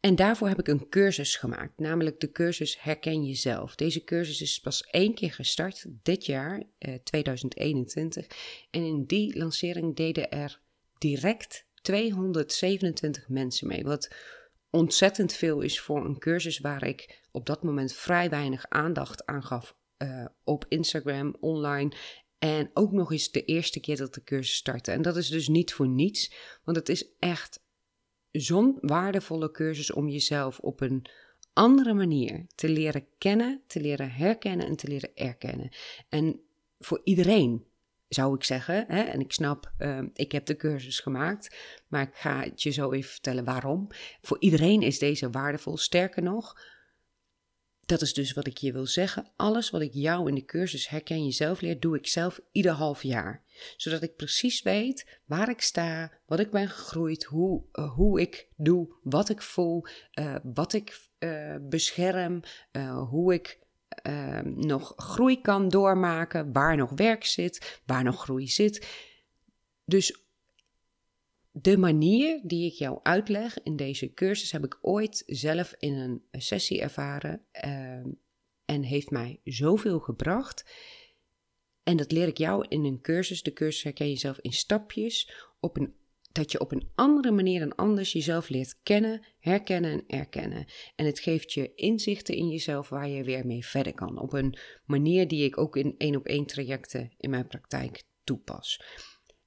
En 0.00 0.16
daarvoor 0.16 0.48
heb 0.48 0.58
ik 0.58 0.68
een 0.68 0.88
cursus 0.88 1.36
gemaakt, 1.36 1.78
namelijk 1.78 2.20
de 2.20 2.32
cursus 2.32 2.82
Herken 2.82 3.24
Jezelf. 3.24 3.74
Deze 3.74 4.04
cursus 4.04 4.40
is 4.40 4.60
pas 4.60 4.82
één 4.82 5.14
keer 5.14 5.32
gestart 5.32 5.86
dit 6.02 6.26
jaar, 6.26 6.62
eh, 6.78 6.94
2021. 6.94 8.26
En 8.70 8.84
in 8.84 9.04
die 9.04 9.38
lancering 9.38 9.96
deden 9.96 10.30
er 10.30 10.60
direct 11.02 11.66
227 11.82 13.28
mensen 13.28 13.66
mee. 13.66 13.84
Wat 13.84 14.14
ontzettend 14.70 15.32
veel 15.32 15.60
is 15.60 15.80
voor 15.80 16.04
een 16.04 16.18
cursus 16.18 16.58
waar 16.58 16.86
ik 16.86 17.20
op 17.30 17.46
dat 17.46 17.62
moment 17.62 17.92
vrij 17.92 18.30
weinig 18.30 18.68
aandacht 18.68 19.26
aan 19.26 19.42
gaf 19.42 19.76
uh, 19.98 20.26
op 20.44 20.64
Instagram, 20.68 21.36
online. 21.40 21.92
En 22.38 22.70
ook 22.74 22.92
nog 22.92 23.12
eens 23.12 23.30
de 23.30 23.44
eerste 23.44 23.80
keer 23.80 23.96
dat 23.96 24.14
de 24.14 24.22
cursus 24.22 24.54
startte. 24.54 24.90
En 24.90 25.02
dat 25.02 25.16
is 25.16 25.28
dus 25.28 25.48
niet 25.48 25.72
voor 25.72 25.88
niets, 25.88 26.32
want 26.64 26.76
het 26.76 26.88
is 26.88 27.14
echt 27.18 27.60
zo'n 28.30 28.78
waardevolle 28.80 29.50
cursus 29.50 29.92
om 29.92 30.08
jezelf 30.08 30.58
op 30.58 30.80
een 30.80 31.06
andere 31.52 31.94
manier 31.94 32.46
te 32.54 32.68
leren 32.68 33.06
kennen, 33.18 33.62
te 33.66 33.80
leren 33.80 34.10
herkennen 34.10 34.66
en 34.66 34.76
te 34.76 34.88
leren 34.88 35.14
erkennen. 35.14 35.70
En 36.08 36.40
voor 36.78 37.00
iedereen 37.04 37.66
zou 38.14 38.34
ik 38.34 38.44
zeggen. 38.44 38.84
Hè? 38.88 39.02
En 39.02 39.20
ik 39.20 39.32
snap, 39.32 39.72
uh, 39.78 39.98
ik 40.14 40.32
heb 40.32 40.46
de 40.46 40.56
cursus 40.56 41.00
gemaakt, 41.00 41.56
maar 41.88 42.02
ik 42.02 42.14
ga 42.14 42.40
het 42.40 42.62
je 42.62 42.70
zo 42.70 42.92
even 42.92 43.10
vertellen 43.10 43.44
waarom. 43.44 43.88
Voor 44.22 44.36
iedereen 44.40 44.82
is 44.82 44.98
deze 44.98 45.30
waardevol. 45.30 45.76
Sterker 45.76 46.22
nog, 46.22 46.60
dat 47.86 48.00
is 48.00 48.14
dus 48.14 48.32
wat 48.32 48.46
ik 48.46 48.58
je 48.58 48.72
wil 48.72 48.86
zeggen. 48.86 49.30
Alles 49.36 49.70
wat 49.70 49.80
ik 49.80 49.92
jou 49.92 50.28
in 50.28 50.34
de 50.34 50.44
cursus 50.44 50.88
Herken 50.88 51.24
Jezelf 51.24 51.60
leer, 51.60 51.80
doe 51.80 51.96
ik 51.96 52.06
zelf 52.06 52.40
ieder 52.52 52.72
half 52.72 53.02
jaar. 53.02 53.42
Zodat 53.76 54.02
ik 54.02 54.16
precies 54.16 54.62
weet 54.62 55.20
waar 55.26 55.48
ik 55.48 55.60
sta, 55.60 56.12
wat 56.26 56.40
ik 56.40 56.50
ben 56.50 56.68
gegroeid, 56.68 57.24
hoe, 57.24 57.64
uh, 57.72 57.92
hoe 57.92 58.20
ik 58.20 58.48
doe, 58.56 58.94
wat 59.02 59.28
ik 59.28 59.42
voel, 59.42 59.86
uh, 60.20 60.36
wat 60.42 60.72
ik 60.72 61.10
uh, 61.18 61.56
bescherm, 61.60 62.42
hoe 63.08 63.34
ik 63.34 63.61
uh, 64.08 64.40
nog 64.40 64.92
groei 64.96 65.40
kan 65.40 65.68
doormaken, 65.68 66.52
waar 66.52 66.76
nog 66.76 66.90
werk 66.90 67.24
zit, 67.24 67.80
waar 67.86 68.04
nog 68.04 68.22
groei 68.22 68.48
zit. 68.48 68.86
Dus 69.84 70.22
de 71.50 71.76
manier 71.78 72.40
die 72.42 72.66
ik 72.72 72.78
jou 72.78 73.00
uitleg 73.02 73.62
in 73.62 73.76
deze 73.76 74.12
cursus 74.12 74.52
heb 74.52 74.64
ik 74.64 74.78
ooit 74.80 75.22
zelf 75.26 75.74
in 75.78 75.94
een 75.94 76.42
sessie 76.42 76.80
ervaren 76.80 77.42
uh, 77.64 78.06
en 78.64 78.82
heeft 78.82 79.10
mij 79.10 79.40
zoveel 79.44 79.98
gebracht. 79.98 80.64
En 81.82 81.96
dat 81.96 82.12
leer 82.12 82.26
ik 82.26 82.38
jou 82.38 82.66
in 82.68 82.84
een 82.84 83.00
cursus. 83.00 83.42
De 83.42 83.52
cursus 83.52 83.82
herken 83.82 84.08
je 84.08 84.16
zelf 84.16 84.38
in 84.38 84.52
stapjes 84.52 85.32
op 85.60 85.76
een 85.76 85.94
dat 86.32 86.52
je 86.52 86.60
op 86.60 86.72
een 86.72 86.90
andere 86.94 87.30
manier 87.30 87.60
dan 87.60 87.74
anders 87.74 88.12
jezelf 88.12 88.48
leert 88.48 88.78
kennen, 88.82 89.26
herkennen 89.38 89.90
en 89.92 90.04
erkennen. 90.06 90.64
En 90.96 91.06
het 91.06 91.18
geeft 91.18 91.52
je 91.52 91.74
inzichten 91.74 92.34
in 92.34 92.48
jezelf 92.48 92.88
waar 92.88 93.08
je 93.08 93.24
weer 93.24 93.46
mee 93.46 93.66
verder 93.66 93.94
kan. 93.94 94.18
Op 94.18 94.32
een 94.32 94.58
manier 94.84 95.28
die 95.28 95.44
ik 95.44 95.58
ook 95.58 95.76
in 95.76 95.94
één 95.98 96.16
op 96.16 96.26
één 96.26 96.46
trajecten 96.46 97.12
in 97.16 97.30
mijn 97.30 97.46
praktijk 97.46 98.02
toepas. 98.24 98.80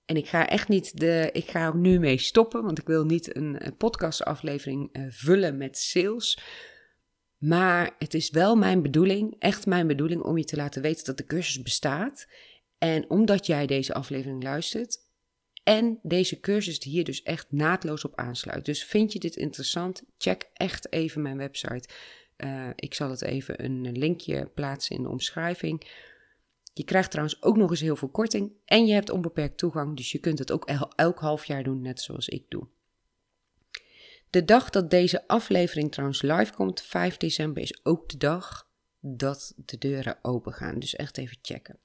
En 0.05 0.15
ik 0.15 0.27
ga 0.27 0.47
echt 0.47 0.67
niet 0.67 0.99
de. 0.99 1.29
Ik 1.31 1.49
ga 1.49 1.73
nu 1.73 1.99
mee 1.99 2.17
stoppen, 2.17 2.63
want 2.63 2.79
ik 2.79 2.87
wil 2.87 3.05
niet 3.05 3.35
een, 3.35 3.75
podcastaflevering 3.77 4.97
uh, 4.97 5.05
vullen 5.09 5.57
met 5.57 5.77
sales. 5.77 6.39
Maar 7.37 7.95
het 7.99 8.13
is 8.13 8.29
wel 8.29 8.55
mijn 8.55 8.81
bedoeling, 8.81 9.35
echt 9.39 9.65
mijn 9.65 9.87
bedoeling, 9.87 10.21
om 10.21 10.37
je 10.37 10.43
te 10.43 10.55
laten 10.55 10.81
weten 10.81 11.05
dat 11.05 11.17
de 11.17 11.25
cursus 11.25 11.61
bestaat. 11.61 12.27
En 12.77 13.09
omdat 13.09 13.45
jij 13.45 13.65
deze 13.65 13.93
aflevering 13.93 14.43
luistert, 14.43 15.04
en 15.65 15.99
deze 16.03 16.39
cursus 16.39 16.79
die 16.79 16.91
hier 16.91 17.03
dus 17.03 17.23
echt 17.23 17.51
naadloos 17.51 18.05
op 18.05 18.15
aansluit. 18.15 18.65
Dus 18.65 18.83
vind 18.83 19.13
je 19.13 19.19
dit 19.19 19.35
interessant? 19.35 20.03
Check 20.17 20.49
echt 20.53 20.91
even 20.91 21.21
mijn 21.21 21.37
website. 21.37 21.89
Uh, 22.37 22.69
ik 22.75 22.93
zal 22.93 23.09
het 23.09 23.21
even 23.21 23.63
een 23.63 23.97
linkje 23.97 24.45
plaatsen 24.45 24.95
in 24.95 25.03
de 25.03 25.09
omschrijving. 25.09 25.87
Je 26.73 26.83
krijgt 26.83 27.11
trouwens 27.11 27.43
ook 27.43 27.57
nog 27.57 27.69
eens 27.69 27.79
heel 27.81 27.95
veel 27.95 28.09
korting. 28.09 28.51
En 28.65 28.85
je 28.85 28.93
hebt 28.93 29.09
onbeperkt 29.09 29.57
toegang, 29.57 29.97
dus 29.97 30.11
je 30.11 30.19
kunt 30.19 30.39
het 30.39 30.51
ook 30.51 30.65
elk 30.95 31.19
half 31.19 31.45
jaar 31.45 31.63
doen, 31.63 31.81
net 31.81 32.01
zoals 32.01 32.27
ik 32.27 32.45
doe. 32.49 32.67
De 34.29 34.45
dag 34.45 34.69
dat 34.69 34.89
deze 34.89 35.27
aflevering 35.27 35.91
trouwens 35.91 36.21
live 36.21 36.53
komt, 36.53 36.81
5 36.81 37.17
december, 37.17 37.63
is 37.63 37.85
ook 37.85 38.09
de 38.09 38.17
dag 38.17 38.69
dat 38.99 39.53
de 39.55 39.77
deuren 39.77 40.17
open 40.21 40.53
gaan. 40.53 40.79
Dus 40.79 40.95
echt 40.95 41.17
even 41.17 41.37
checken. 41.41 41.79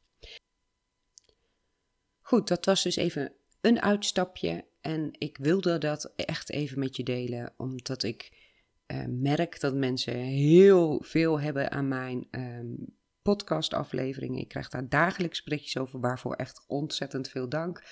Goed, 2.21 2.49
dat 2.49 2.65
was 2.65 2.83
dus 2.83 2.97
even 2.97 3.33
een 3.61 3.81
uitstapje 3.81 4.65
en 4.81 5.09
ik 5.19 5.37
wilde 5.37 5.79
dat 5.79 6.13
echt 6.17 6.51
even 6.51 6.79
met 6.79 6.97
je 6.97 7.03
delen, 7.03 7.53
omdat 7.57 8.03
ik 8.03 8.39
uh, 8.87 9.05
merk 9.09 9.61
dat 9.61 9.75
mensen 9.75 10.15
heel 10.15 11.03
veel 11.05 11.41
hebben 11.41 11.71
aan 11.71 11.89
mijn 11.89 12.27
um, 12.31 12.99
podcastafleveringen. 13.23 14.41
Ik 14.41 14.49
krijg 14.49 14.69
daar 14.69 14.89
dagelijks 14.89 15.43
berichtjes 15.43 15.77
over, 15.77 16.01
waarvoor 16.01 16.35
echt 16.35 16.65
ontzettend 16.67 17.29
veel 17.29 17.49
dank. 17.49 17.83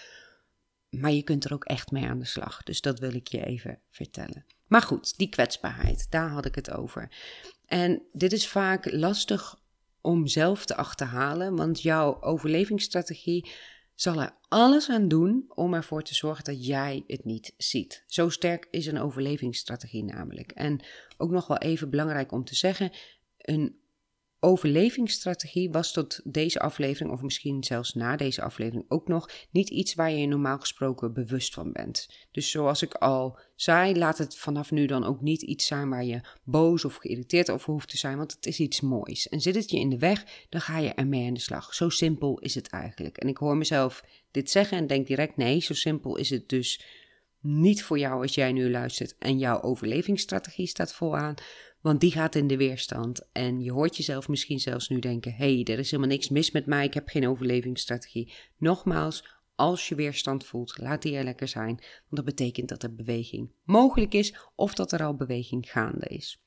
Maar 0.91 1.13
je 1.13 1.23
kunt 1.23 1.45
er 1.45 1.53
ook 1.53 1.65
echt 1.65 1.91
mee 1.91 2.05
aan 2.05 2.19
de 2.19 2.25
slag, 2.25 2.63
dus 2.63 2.81
dat 2.81 2.99
wil 2.99 3.15
ik 3.15 3.29
je 3.29 3.45
even 3.45 3.81
vertellen. 3.91 4.45
Maar 4.67 4.83
goed, 4.83 5.19
die 5.19 5.29
kwetsbaarheid, 5.29 6.11
daar 6.11 6.29
had 6.29 6.45
ik 6.45 6.55
het 6.55 6.71
over. 6.71 7.13
En 7.67 8.03
dit 8.13 8.33
is 8.33 8.49
vaak 8.49 8.93
lastig 8.93 9.61
om 10.01 10.27
zelf 10.27 10.65
te 10.65 10.77
achterhalen, 10.77 11.57
want 11.57 11.83
jouw 11.83 12.23
overlevingsstrategie 12.23 13.51
zal 14.01 14.21
er 14.21 14.35
alles 14.49 14.91
aan 14.91 15.09
doen 15.09 15.45
om 15.49 15.75
ervoor 15.75 16.03
te 16.03 16.15
zorgen 16.15 16.45
dat 16.45 16.67
jij 16.67 17.05
het 17.07 17.25
niet 17.25 17.55
ziet. 17.57 18.05
Zo 18.07 18.29
sterk 18.29 18.69
is 18.71 18.87
een 18.87 19.01
overlevingsstrategie 19.01 20.05
namelijk. 20.05 20.51
En 20.53 20.81
ook 21.17 21.31
nog 21.31 21.47
wel 21.47 21.59
even 21.59 21.91
belangrijk 21.91 22.33
om 22.33 22.45
te 22.45 22.55
zeggen: 22.55 22.91
een 23.37 23.79
overlevingsstrategie 24.41 25.71
was 25.71 25.93
tot 25.93 26.21
deze 26.25 26.61
aflevering, 26.61 27.13
of 27.13 27.23
misschien 27.23 27.65
zelfs 27.65 27.95
na 27.95 28.17
deze 28.17 28.43
aflevering 28.43 28.85
ook 28.89 29.09
nog, 29.09 29.31
niet 29.51 29.69
iets 29.69 29.95
waar 29.95 30.11
je 30.11 30.27
normaal 30.27 30.59
gesproken 30.59 31.13
bewust 31.13 31.55
van 31.55 31.73
bent. 31.73 32.09
Dus 32.31 32.51
zoals 32.51 32.83
ik 32.83 32.95
al 32.95 33.39
zei, 33.55 33.99
laat 33.99 34.19
het 34.19 34.37
vanaf 34.37 34.71
nu 34.71 34.87
dan 34.87 35.05
ook 35.05 35.21
niet 35.21 35.43
iets 35.43 35.67
zijn 35.67 35.89
waar 35.89 36.05
je 36.05 36.21
boos 36.45 36.85
of 36.85 36.95
geïrriteerd 36.97 37.51
over 37.51 37.73
hoeft 37.73 37.89
te 37.89 37.97
zijn, 37.97 38.17
want 38.17 38.33
het 38.33 38.47
is 38.47 38.61
iets 38.61 38.81
moois. 38.81 39.29
En 39.29 39.41
zit 39.41 39.55
het 39.55 39.71
je 39.71 39.79
in 39.79 39.91
de 39.91 39.99
weg, 39.99 40.47
dan 40.49 40.61
ga 40.61 40.79
je 40.79 40.95
ermee 40.95 41.27
aan 41.27 41.35
de 41.35 41.41
slag. 41.41 41.75
Zo 41.75 41.89
simpel 41.89 42.39
is 42.39 42.55
het 42.55 42.69
eigenlijk. 42.69 43.17
En 43.17 43.29
ik 43.29 43.37
hoor 43.37 43.57
mezelf 43.57 44.05
dit 44.31 44.51
zeggen 44.51 44.79
en 44.79 44.87
denk 44.87 45.07
direct: 45.07 45.37
nee, 45.37 45.61
zo 45.61 45.75
simpel 45.75 46.17
is 46.17 46.31
het 46.31 46.49
dus 46.49 46.85
niet 47.41 47.83
voor 47.83 47.99
jou 47.99 48.23
als 48.23 48.35
jij 48.35 48.53
nu 48.53 48.71
luistert 48.71 49.17
en 49.19 49.39
jouw 49.39 49.61
overlevingsstrategie 49.61 50.67
staat 50.67 50.93
vooraan. 50.93 51.35
Want 51.81 52.01
die 52.01 52.11
gaat 52.11 52.35
in 52.35 52.47
de 52.47 52.57
weerstand. 52.57 53.29
En 53.33 53.61
je 53.61 53.73
hoort 53.73 53.97
jezelf 53.97 54.29
misschien 54.29 54.61
zelfs 54.61 54.89
nu 54.89 54.99
denken: 54.99 55.33
hé, 55.33 55.55
hey, 55.55 55.65
er 55.65 55.79
is 55.79 55.91
helemaal 55.91 56.13
niks 56.13 56.29
mis 56.29 56.51
met 56.51 56.67
mij, 56.67 56.85
ik 56.85 56.95
heb 56.95 57.09
geen 57.09 57.29
overlevingsstrategie. 57.29 58.33
Nogmaals, 58.57 59.25
als 59.55 59.89
je 59.89 59.95
weerstand 59.95 60.47
voelt, 60.47 60.79
laat 60.79 61.03
die 61.03 61.17
er 61.17 61.25
lekker 61.25 61.49
zijn. 61.49 61.75
Want 61.77 62.07
dat 62.09 62.25
betekent 62.25 62.69
dat 62.69 62.83
er 62.83 62.95
beweging 62.95 63.51
mogelijk 63.65 64.15
is 64.15 64.37
of 64.55 64.75
dat 64.75 64.93
er 64.93 65.05
al 65.05 65.15
beweging 65.15 65.71
gaande 65.71 66.07
is. 66.07 66.43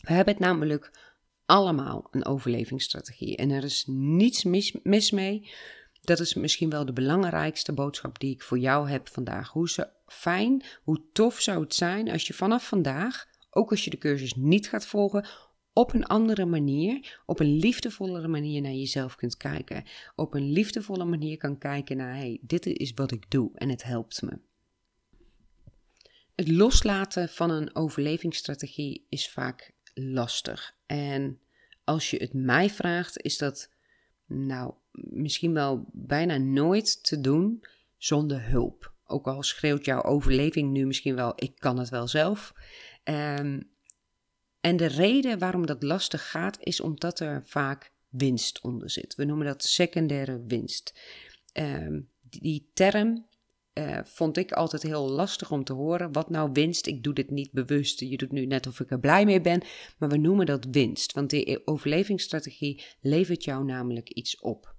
We 0.00 0.12
hebben 0.12 0.34
het 0.34 0.42
namelijk 0.42 0.90
allemaal 1.46 2.08
een 2.10 2.26
overlevingsstrategie. 2.26 3.36
En 3.36 3.50
er 3.50 3.64
is 3.64 3.84
niets 3.86 4.44
mis, 4.82 5.10
mee. 5.10 5.50
Dat 6.00 6.20
is 6.20 6.34
misschien 6.34 6.70
wel 6.70 6.84
de 6.84 6.92
belangrijkste 6.92 7.72
boodschap 7.72 8.18
die 8.18 8.34
ik 8.34 8.42
voor 8.42 8.58
jou 8.58 8.88
heb 8.88 9.08
vandaag. 9.08 9.48
Hoe 9.48 9.68
ze 9.68 9.88
fijn, 10.06 10.64
hoe 10.82 11.02
tof 11.12 11.40
zou 11.40 11.60
het 11.60 11.74
zijn 11.74 12.10
als 12.10 12.26
je 12.26 12.34
vanaf 12.34 12.68
vandaag 12.68 13.26
ook 13.50 13.70
als 13.70 13.84
je 13.84 13.90
de 13.90 13.98
cursus 13.98 14.34
niet 14.34 14.68
gaat 14.68 14.86
volgen, 14.86 15.26
op 15.72 15.94
een 15.94 16.06
andere 16.06 16.44
manier, 16.44 17.20
op 17.26 17.40
een 17.40 17.56
liefdevollere 17.56 18.28
manier 18.28 18.60
naar 18.60 18.72
jezelf 18.72 19.16
kunt 19.16 19.36
kijken. 19.36 19.84
Op 20.14 20.34
een 20.34 20.52
liefdevolle 20.52 21.04
manier 21.04 21.36
kan 21.36 21.58
kijken 21.58 21.96
naar, 21.96 22.16
hey, 22.16 22.38
dit 22.42 22.66
is 22.66 22.92
wat 22.94 23.12
ik 23.12 23.30
doe 23.30 23.50
en 23.54 23.68
het 23.68 23.82
helpt 23.82 24.22
me. 24.22 24.38
Het 26.34 26.48
loslaten 26.48 27.28
van 27.28 27.50
een 27.50 27.76
overlevingsstrategie 27.76 29.06
is 29.08 29.30
vaak 29.30 29.72
lastig. 29.94 30.76
En 30.86 31.40
als 31.84 32.10
je 32.10 32.16
het 32.16 32.32
mij 32.32 32.70
vraagt, 32.70 33.22
is 33.22 33.38
dat 33.38 33.70
nou 34.26 34.74
misschien 34.92 35.54
wel 35.54 35.84
bijna 35.92 36.36
nooit 36.36 37.04
te 37.04 37.20
doen 37.20 37.64
zonder 37.96 38.48
hulp. 38.48 38.92
Ook 39.04 39.26
al 39.26 39.42
schreeuwt 39.42 39.84
jouw 39.84 40.02
overleving 40.02 40.70
nu 40.70 40.86
misschien 40.86 41.14
wel, 41.14 41.32
ik 41.36 41.52
kan 41.58 41.78
het 41.78 41.88
wel 41.88 42.08
zelf. 42.08 42.52
Um, 43.08 43.70
en 44.60 44.76
de 44.76 44.86
reden 44.86 45.38
waarom 45.38 45.66
dat 45.66 45.82
lastig 45.82 46.30
gaat, 46.30 46.58
is 46.60 46.80
omdat 46.80 47.20
er 47.20 47.42
vaak 47.46 47.92
winst 48.08 48.60
onder 48.60 48.90
zit. 48.90 49.14
We 49.14 49.24
noemen 49.24 49.46
dat 49.46 49.64
secundaire 49.64 50.44
winst. 50.46 51.00
Um, 51.52 52.10
die 52.20 52.70
term 52.74 53.26
uh, 53.74 53.98
vond 54.04 54.36
ik 54.36 54.52
altijd 54.52 54.82
heel 54.82 55.08
lastig 55.08 55.50
om 55.50 55.64
te 55.64 55.72
horen. 55.72 56.12
Wat 56.12 56.30
nou 56.30 56.50
winst? 56.52 56.86
Ik 56.86 57.02
doe 57.02 57.14
dit 57.14 57.30
niet 57.30 57.52
bewust. 57.52 58.00
Je 58.00 58.16
doet 58.16 58.32
nu 58.32 58.46
net 58.46 58.66
of 58.66 58.80
ik 58.80 58.90
er 58.90 59.00
blij 59.00 59.24
mee 59.24 59.40
ben. 59.40 59.62
Maar 59.98 60.08
we 60.08 60.16
noemen 60.16 60.46
dat 60.46 60.66
winst. 60.70 61.12
Want 61.12 61.30
die 61.30 61.66
overlevingsstrategie 61.66 62.84
levert 63.00 63.44
jou 63.44 63.64
namelijk 63.64 64.08
iets 64.08 64.40
op. 64.40 64.74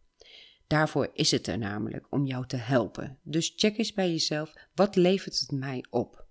Daarvoor 0.68 1.10
is 1.14 1.32
het 1.32 1.48
er 1.48 1.58
namelijk 1.58 2.08
om 2.10 2.26
jou 2.26 2.48
te 2.48 2.58
helpen. 2.58 3.20
Dus 3.24 3.54
check 3.56 3.78
eens 3.78 3.94
bij 3.94 4.10
jezelf: 4.10 4.54
wat 4.76 4.96
levert 4.96 5.40
het 5.40 5.52
mij 5.52 5.86
op? 5.90 6.28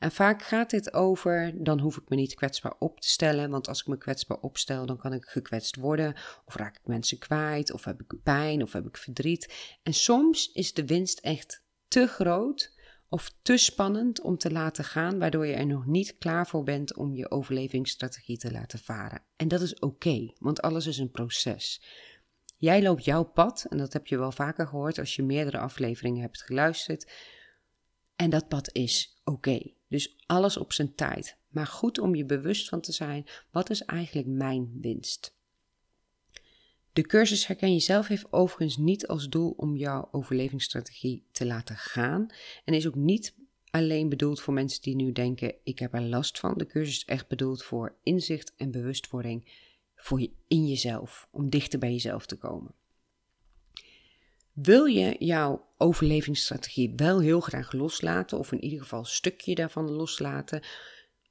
En 0.00 0.12
vaak 0.12 0.42
gaat 0.42 0.70
dit 0.70 0.92
over, 0.92 1.64
dan 1.64 1.80
hoef 1.80 1.96
ik 1.96 2.08
me 2.08 2.16
niet 2.16 2.34
kwetsbaar 2.34 2.74
op 2.78 3.00
te 3.00 3.08
stellen, 3.08 3.50
want 3.50 3.68
als 3.68 3.80
ik 3.80 3.86
me 3.86 3.98
kwetsbaar 3.98 4.38
opstel, 4.38 4.86
dan 4.86 4.96
kan 4.96 5.12
ik 5.12 5.24
gekwetst 5.24 5.76
worden, 5.76 6.14
of 6.44 6.54
raak 6.54 6.76
ik 6.76 6.86
mensen 6.86 7.18
kwijt, 7.18 7.72
of 7.72 7.84
heb 7.84 8.00
ik 8.00 8.22
pijn, 8.22 8.62
of 8.62 8.72
heb 8.72 8.86
ik 8.86 8.96
verdriet. 8.96 9.78
En 9.82 9.94
soms 9.94 10.52
is 10.52 10.72
de 10.72 10.86
winst 10.86 11.18
echt 11.18 11.62
te 11.88 12.06
groot 12.06 12.78
of 13.08 13.34
te 13.42 13.56
spannend 13.56 14.20
om 14.20 14.38
te 14.38 14.50
laten 14.50 14.84
gaan, 14.84 15.18
waardoor 15.18 15.46
je 15.46 15.54
er 15.54 15.66
nog 15.66 15.86
niet 15.86 16.18
klaar 16.18 16.46
voor 16.46 16.62
bent 16.62 16.96
om 16.96 17.14
je 17.14 17.30
overlevingsstrategie 17.30 18.38
te 18.38 18.52
laten 18.52 18.78
varen. 18.78 19.22
En 19.36 19.48
dat 19.48 19.60
is 19.60 19.78
oké, 19.78 20.32
want 20.38 20.62
alles 20.62 20.86
is 20.86 20.98
een 20.98 21.10
proces. 21.10 21.82
Jij 22.56 22.82
loopt 22.82 23.04
jouw 23.04 23.24
pad, 23.24 23.66
en 23.68 23.78
dat 23.78 23.92
heb 23.92 24.06
je 24.06 24.18
wel 24.18 24.32
vaker 24.32 24.66
gehoord 24.66 24.98
als 24.98 25.16
je 25.16 25.22
meerdere 25.22 25.58
afleveringen 25.58 26.22
hebt 26.22 26.42
geluisterd. 26.42 27.12
En 28.16 28.30
dat 28.30 28.48
pad 28.48 28.74
is 28.74 29.20
oké. 29.24 29.78
Dus 29.90 30.16
alles 30.26 30.56
op 30.56 30.72
zijn 30.72 30.94
tijd. 30.94 31.36
Maar 31.48 31.66
goed 31.66 31.98
om 31.98 32.14
je 32.14 32.24
bewust 32.24 32.68
van 32.68 32.80
te 32.80 32.92
zijn, 32.92 33.26
wat 33.50 33.70
is 33.70 33.82
eigenlijk 33.82 34.28
mijn 34.28 34.78
winst? 34.80 35.38
De 36.92 37.02
cursus 37.02 37.46
Herken 37.46 37.72
Jezelf 37.72 38.06
heeft 38.06 38.32
overigens 38.32 38.76
niet 38.76 39.06
als 39.06 39.28
doel 39.28 39.54
om 39.56 39.76
jouw 39.76 40.08
overlevingsstrategie 40.10 41.24
te 41.32 41.46
laten 41.46 41.76
gaan. 41.76 42.26
En 42.64 42.74
is 42.74 42.86
ook 42.86 42.94
niet 42.94 43.34
alleen 43.70 44.08
bedoeld 44.08 44.40
voor 44.40 44.54
mensen 44.54 44.82
die 44.82 44.94
nu 44.94 45.12
denken: 45.12 45.54
ik 45.62 45.78
heb 45.78 45.94
er 45.94 46.02
last 46.02 46.38
van. 46.38 46.54
De 46.56 46.66
cursus 46.66 46.96
is 46.96 47.04
echt 47.04 47.28
bedoeld 47.28 47.62
voor 47.62 47.96
inzicht 48.02 48.52
en 48.56 48.70
bewustwording 48.70 49.68
voor 49.94 50.20
je, 50.20 50.30
in 50.48 50.68
jezelf, 50.68 51.28
om 51.30 51.50
dichter 51.50 51.78
bij 51.78 51.92
jezelf 51.92 52.26
te 52.26 52.36
komen. 52.36 52.74
Wil 54.52 54.84
je 54.84 55.16
jouw 55.18 55.68
overlevingsstrategie 55.76 56.92
wel 56.96 57.20
heel 57.20 57.40
graag 57.40 57.72
loslaten, 57.72 58.38
of 58.38 58.52
in 58.52 58.64
ieder 58.64 58.80
geval 58.80 58.98
een 58.98 59.04
stukje 59.04 59.54
daarvan 59.54 59.90
loslaten, 59.90 60.62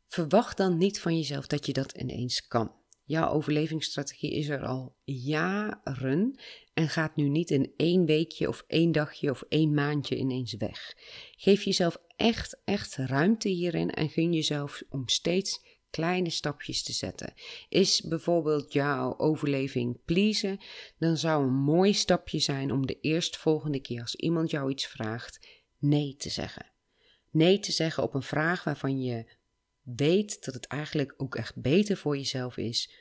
verwacht 0.08 0.58
dan 0.58 0.78
niet 0.78 1.00
van 1.00 1.16
jezelf 1.16 1.48
dat 1.48 1.66
je 1.66 1.74
dat 1.74 1.92
ineens 1.92 2.48
kan. 2.48 2.78
Jouw 3.04 3.30
overlevingsstrategie 3.30 4.32
is 4.32 4.50
er 4.50 4.66
al 4.66 4.96
jaren 5.04 6.40
en 6.74 6.90
gaat 6.90 7.16
nu 7.16 7.30
niet 7.30 7.50
in 7.50 7.74
één 7.78 8.06
weekje 8.06 8.48
of 8.48 8.64
één 8.68 8.92
dagje 8.92 9.30
of 9.30 9.44
één 9.48 9.74
maandje 9.74 10.18
ineens 10.18 10.54
weg. 10.54 10.94
Geef 11.38 11.64
jezelf 11.64 11.98
echt, 12.16 12.62
echt 12.66 12.96
ruimte 12.96 13.50
hierin 13.50 13.90
en 13.90 14.10
gun 14.10 14.34
jezelf 14.34 14.82
om 14.90 15.08
steeds 15.08 15.69
kleine 15.90 16.30
stapjes 16.30 16.84
te 16.84 16.94
zetten. 16.94 17.34
Is 17.70 18.02
bijvoorbeeld 18.02 18.74
jouw 18.74 19.18
overleving 19.18 20.00
pleasen, 20.06 20.60
dan 20.98 21.18
zou 21.18 21.44
een 21.44 21.54
mooi 21.54 21.94
stapje 21.94 22.40
zijn 22.40 22.72
om 22.72 22.86
de 22.86 23.00
eerstvolgende 23.00 23.80
keer 23.80 24.02
als 24.02 24.16
iemand 24.16 24.52
jou 24.52 24.70
iets 24.72 24.88
vraagt, 24.88 25.48
nee 25.78 26.16
te 26.16 26.30
zeggen. 26.30 26.66
Nee 27.32 27.60
te 27.60 27.72
zeggen 27.72 28.04
op 28.04 28.14
een 28.14 28.22
vraag 28.22 28.64
waarvan 28.64 29.02
je 29.02 29.26
weet 29.82 30.46
dat 30.46 30.54
het 30.54 30.68
eigenlijk 30.68 31.14
ook 31.18 31.36
echt 31.36 31.56
beter 31.56 31.98
voor 31.98 32.18
jezelf 32.18 32.58
is 32.58 32.92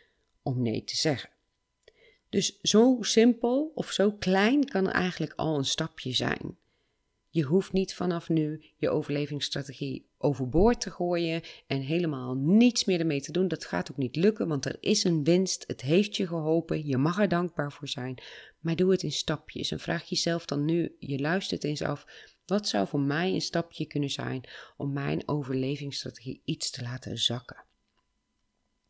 om 0.43 0.63
nee 0.63 0.85
te 0.85 0.97
zeggen. 0.97 1.31
Dus 2.29 2.59
zo 2.61 2.99
simpel 3.01 3.73
of 3.75 3.91
zo 3.91 4.13
klein 4.13 4.65
kan 4.65 4.91
eigenlijk 4.91 5.33
al 5.37 5.59
een 5.59 5.65
stapje 5.65 6.13
zijn. 6.13 6.59
Je 7.29 7.43
hoeft 7.43 7.73
niet 7.73 7.95
vanaf 7.95 8.29
nu 8.29 8.65
je 8.77 8.91
overlevingsstrategie 8.91 10.08
overboord 10.19 10.81
te 10.81 10.91
gooien 10.91 11.43
en 11.67 11.81
helemaal 11.81 12.35
niets 12.35 12.85
meer 12.85 13.01
ermee 13.01 13.21
te 13.21 13.33
doen. 13.33 13.49
Dat 13.49 13.65
gaat 13.65 13.91
ook 13.91 13.97
niet 13.97 14.17
lukken, 14.17 14.49
want 14.49 14.65
er 14.65 14.77
is 14.81 15.05
een 15.05 15.25
winst. 15.25 15.65
Het 15.67 15.81
heeft 15.81 16.17
je 16.17 16.27
geholpen. 16.27 16.87
Je 16.87 16.97
mag 16.97 17.19
er 17.19 17.29
dankbaar 17.29 17.73
voor 17.73 17.89
zijn. 17.89 18.23
Maar 18.61 18.77
doe 18.77 18.91
het 18.91 19.03
in 19.03 19.13
stapjes 19.13 19.71
en 19.71 19.81
vraag 19.81 20.05
jezelf 20.05 20.45
dan 20.45 20.65
nu, 20.65 20.97
je 20.99 21.19
luistert 21.19 21.65
eens 21.65 21.83
af, 21.83 22.07
wat 22.47 22.69
zou 22.69 22.89
voor 22.89 23.01
mij 23.01 23.33
een 23.33 23.41
stapje 23.41 23.87
kunnen 23.87 24.11
zijn 24.11 24.49
om 24.77 24.93
mijn 24.93 25.29
overlevingsstrategie 25.29 26.43
iets 26.45 26.71
te 26.71 26.83
laten 26.83 27.19
zakken? 27.19 27.65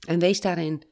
En 0.07 0.19
wees 0.19 0.41
daarin 0.41 0.83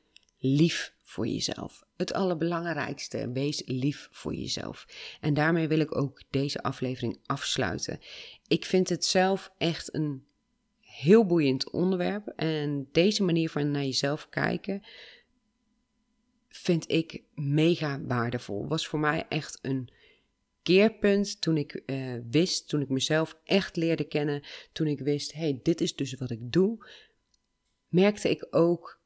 lief 0.55 0.95
voor 1.03 1.27
jezelf. 1.27 1.85
Het 1.97 2.13
allerbelangrijkste, 2.13 3.33
wees 3.33 3.63
lief 3.67 4.09
voor 4.11 4.35
jezelf. 4.35 4.87
En 5.21 5.35
daarmee 5.35 5.69
wil 5.69 5.79
ik 5.79 5.97
ook 5.97 6.23
deze 6.31 6.63
aflevering 6.63 7.19
afsluiten. 7.27 8.01
Ik 8.47 8.65
vind 8.65 8.89
het 8.89 9.05
zelf 9.05 9.53
echt 9.59 9.95
een 9.95 10.27
heel 10.81 11.27
boeiend 11.27 11.71
onderwerp. 11.71 12.27
En 12.27 12.89
deze 12.93 13.23
manier 13.23 13.51
van 13.51 13.71
naar 13.71 13.85
jezelf 13.85 14.29
kijken 14.29 14.83
vind 16.49 16.91
ik 16.91 17.23
mega 17.35 18.01
waardevol. 18.01 18.69
Was 18.69 18.87
voor 18.87 18.99
mij 18.99 19.27
echt 19.29 19.59
een 19.63 19.91
keerpunt 20.63 21.41
toen 21.41 21.57
ik 21.57 21.83
uh, 21.87 22.15
wist, 22.31 22.69
toen 22.69 22.81
ik 22.81 22.89
mezelf 22.89 23.39
echt 23.45 23.77
leerde 23.77 24.05
kennen, 24.05 24.43
toen 24.73 24.87
ik 24.87 25.01
wist, 25.01 25.33
hey, 25.33 25.61
dit 25.63 25.81
is 25.81 25.95
dus 25.95 26.15
wat 26.15 26.31
ik 26.31 26.53
doe, 26.53 26.87
merkte 27.89 28.31
ik 28.31 28.47
ook 28.51 29.01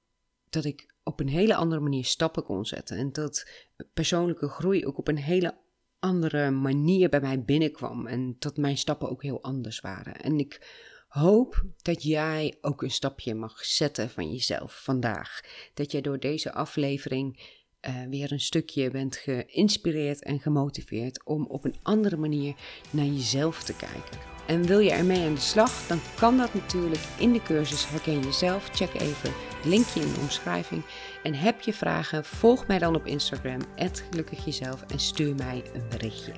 dat 0.51 0.65
ik 0.65 0.95
op 1.11 1.21
een 1.21 1.29
hele 1.29 1.55
andere 1.55 1.81
manier 1.81 2.05
stappen 2.05 2.45
kon 2.45 2.65
zetten. 2.65 2.97
En 2.97 3.13
dat 3.13 3.49
persoonlijke 3.95 4.49
groei 4.49 4.87
ook 4.87 4.99
op 4.99 5.09
een 5.09 5.19
hele 5.19 5.55
andere 5.99 6.51
manier 6.51 7.09
bij 7.09 7.21
mij 7.21 7.43
binnenkwam. 7.43 8.07
En 8.07 8.37
dat 8.39 8.57
mijn 8.57 8.79
stappen 8.79 9.11
ook 9.11 9.23
heel 9.23 9.43
anders 9.43 9.81
waren. 9.81 10.17
En 10.17 10.39
ik 10.39 10.79
hoop 11.09 11.65
dat 11.83 12.03
jij 12.03 12.55
ook 12.61 12.83
een 12.83 12.91
stapje 12.91 13.35
mag 13.35 13.65
zetten 13.65 14.11
van 14.11 14.31
jezelf 14.31 14.83
vandaag. 14.83 15.41
Dat 15.75 15.93
jij 15.93 16.01
door 16.01 16.19
deze 16.19 16.53
aflevering 16.53 17.59
uh, 17.89 17.95
weer 18.09 18.33
een 18.33 18.41
stukje 18.41 18.91
bent 18.91 19.17
geïnspireerd 19.17 20.23
en 20.23 20.41
gemotiveerd 20.41 21.25
om 21.25 21.47
op 21.47 21.65
een 21.65 21.77
andere 21.83 22.17
manier 22.17 22.55
naar 22.91 23.05
jezelf 23.05 23.63
te 23.63 23.77
kijken. 23.77 24.19
En 24.47 24.63
wil 24.63 24.79
je 24.79 24.91
ermee 24.91 25.27
aan 25.27 25.35
de 25.35 25.41
slag, 25.41 25.87
dan 25.87 26.01
kan 26.17 26.37
dat 26.37 26.55
natuurlijk 26.55 27.03
in 27.19 27.33
de 27.33 27.43
cursus 27.43 27.89
Herken 27.89 28.21
Jezelf. 28.21 28.69
Check 28.73 28.95
even 28.95 29.33
het 29.57 29.65
linkje 29.65 30.01
in 30.01 30.13
de 30.13 30.21
omschrijving. 30.21 30.83
En 31.23 31.35
heb 31.35 31.61
je 31.61 31.73
vragen, 31.73 32.25
volg 32.25 32.67
mij 32.67 32.79
dan 32.79 32.95
op 32.95 33.07
Instagram, 33.07 33.61
@gelukkigjezelf 33.77 34.83
en 34.83 34.99
stuur 34.99 35.35
mij 35.35 35.63
een 35.75 35.89
berichtje. 35.89 36.33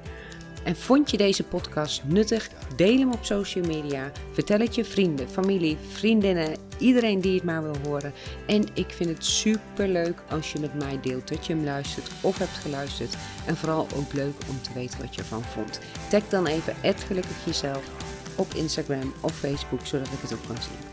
En 0.64 0.76
vond 0.76 1.10
je 1.10 1.16
deze 1.16 1.42
podcast 1.42 2.02
nuttig? 2.04 2.48
Deel 2.76 2.98
hem 2.98 3.12
op 3.12 3.24
social 3.24 3.64
media. 3.64 4.12
Vertel 4.32 4.58
het 4.58 4.74
je 4.74 4.84
vrienden, 4.84 5.28
familie, 5.28 5.76
vriendinnen, 5.92 6.56
iedereen 6.78 7.20
die 7.20 7.34
het 7.34 7.44
maar 7.44 7.62
wil 7.62 7.76
horen. 7.84 8.12
En 8.46 8.66
ik 8.74 8.90
vind 8.90 9.10
het 9.10 9.24
super 9.24 9.88
leuk 9.88 10.22
als 10.28 10.52
je 10.52 10.58
met 10.58 10.74
mij 10.74 10.98
deelt 11.00 11.28
dat 11.28 11.46
je 11.46 11.52
hem 11.52 11.64
luistert 11.64 12.10
of 12.20 12.38
hebt 12.38 12.50
geluisterd. 12.50 13.16
En 13.46 13.56
vooral 13.56 13.86
ook 13.96 14.12
leuk 14.12 14.34
om 14.48 14.62
te 14.62 14.72
weten 14.74 15.00
wat 15.00 15.14
je 15.14 15.20
ervan 15.20 15.42
vond. 15.42 15.80
Tag 16.10 16.28
dan 16.28 16.46
even 16.46 16.74
gelukkig 17.06 17.44
jezelf 17.44 17.90
op 18.36 18.54
Instagram 18.54 19.12
of 19.20 19.38
Facebook, 19.38 19.86
zodat 19.86 20.06
ik 20.06 20.20
het 20.20 20.32
ook 20.32 20.46
kan 20.46 20.62
zien. 20.62 20.90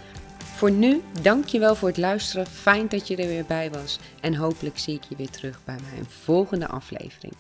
Voor 0.56 0.72
nu, 0.72 1.02
dankjewel 1.22 1.76
voor 1.76 1.88
het 1.88 1.98
luisteren. 1.98 2.48
Fijn 2.48 2.88
dat 2.88 3.08
je 3.08 3.16
er 3.16 3.28
weer 3.28 3.46
bij 3.46 3.72
was. 3.72 4.00
En 4.22 4.36
hopelijk 4.36 4.78
zie 4.78 4.96
ik 4.96 5.04
je 5.10 5.16
weer 5.16 5.30
terug 5.30 5.60
bij 5.66 5.78
mijn 5.92 6.06
volgende 6.06 6.68
aflevering. 6.68 7.34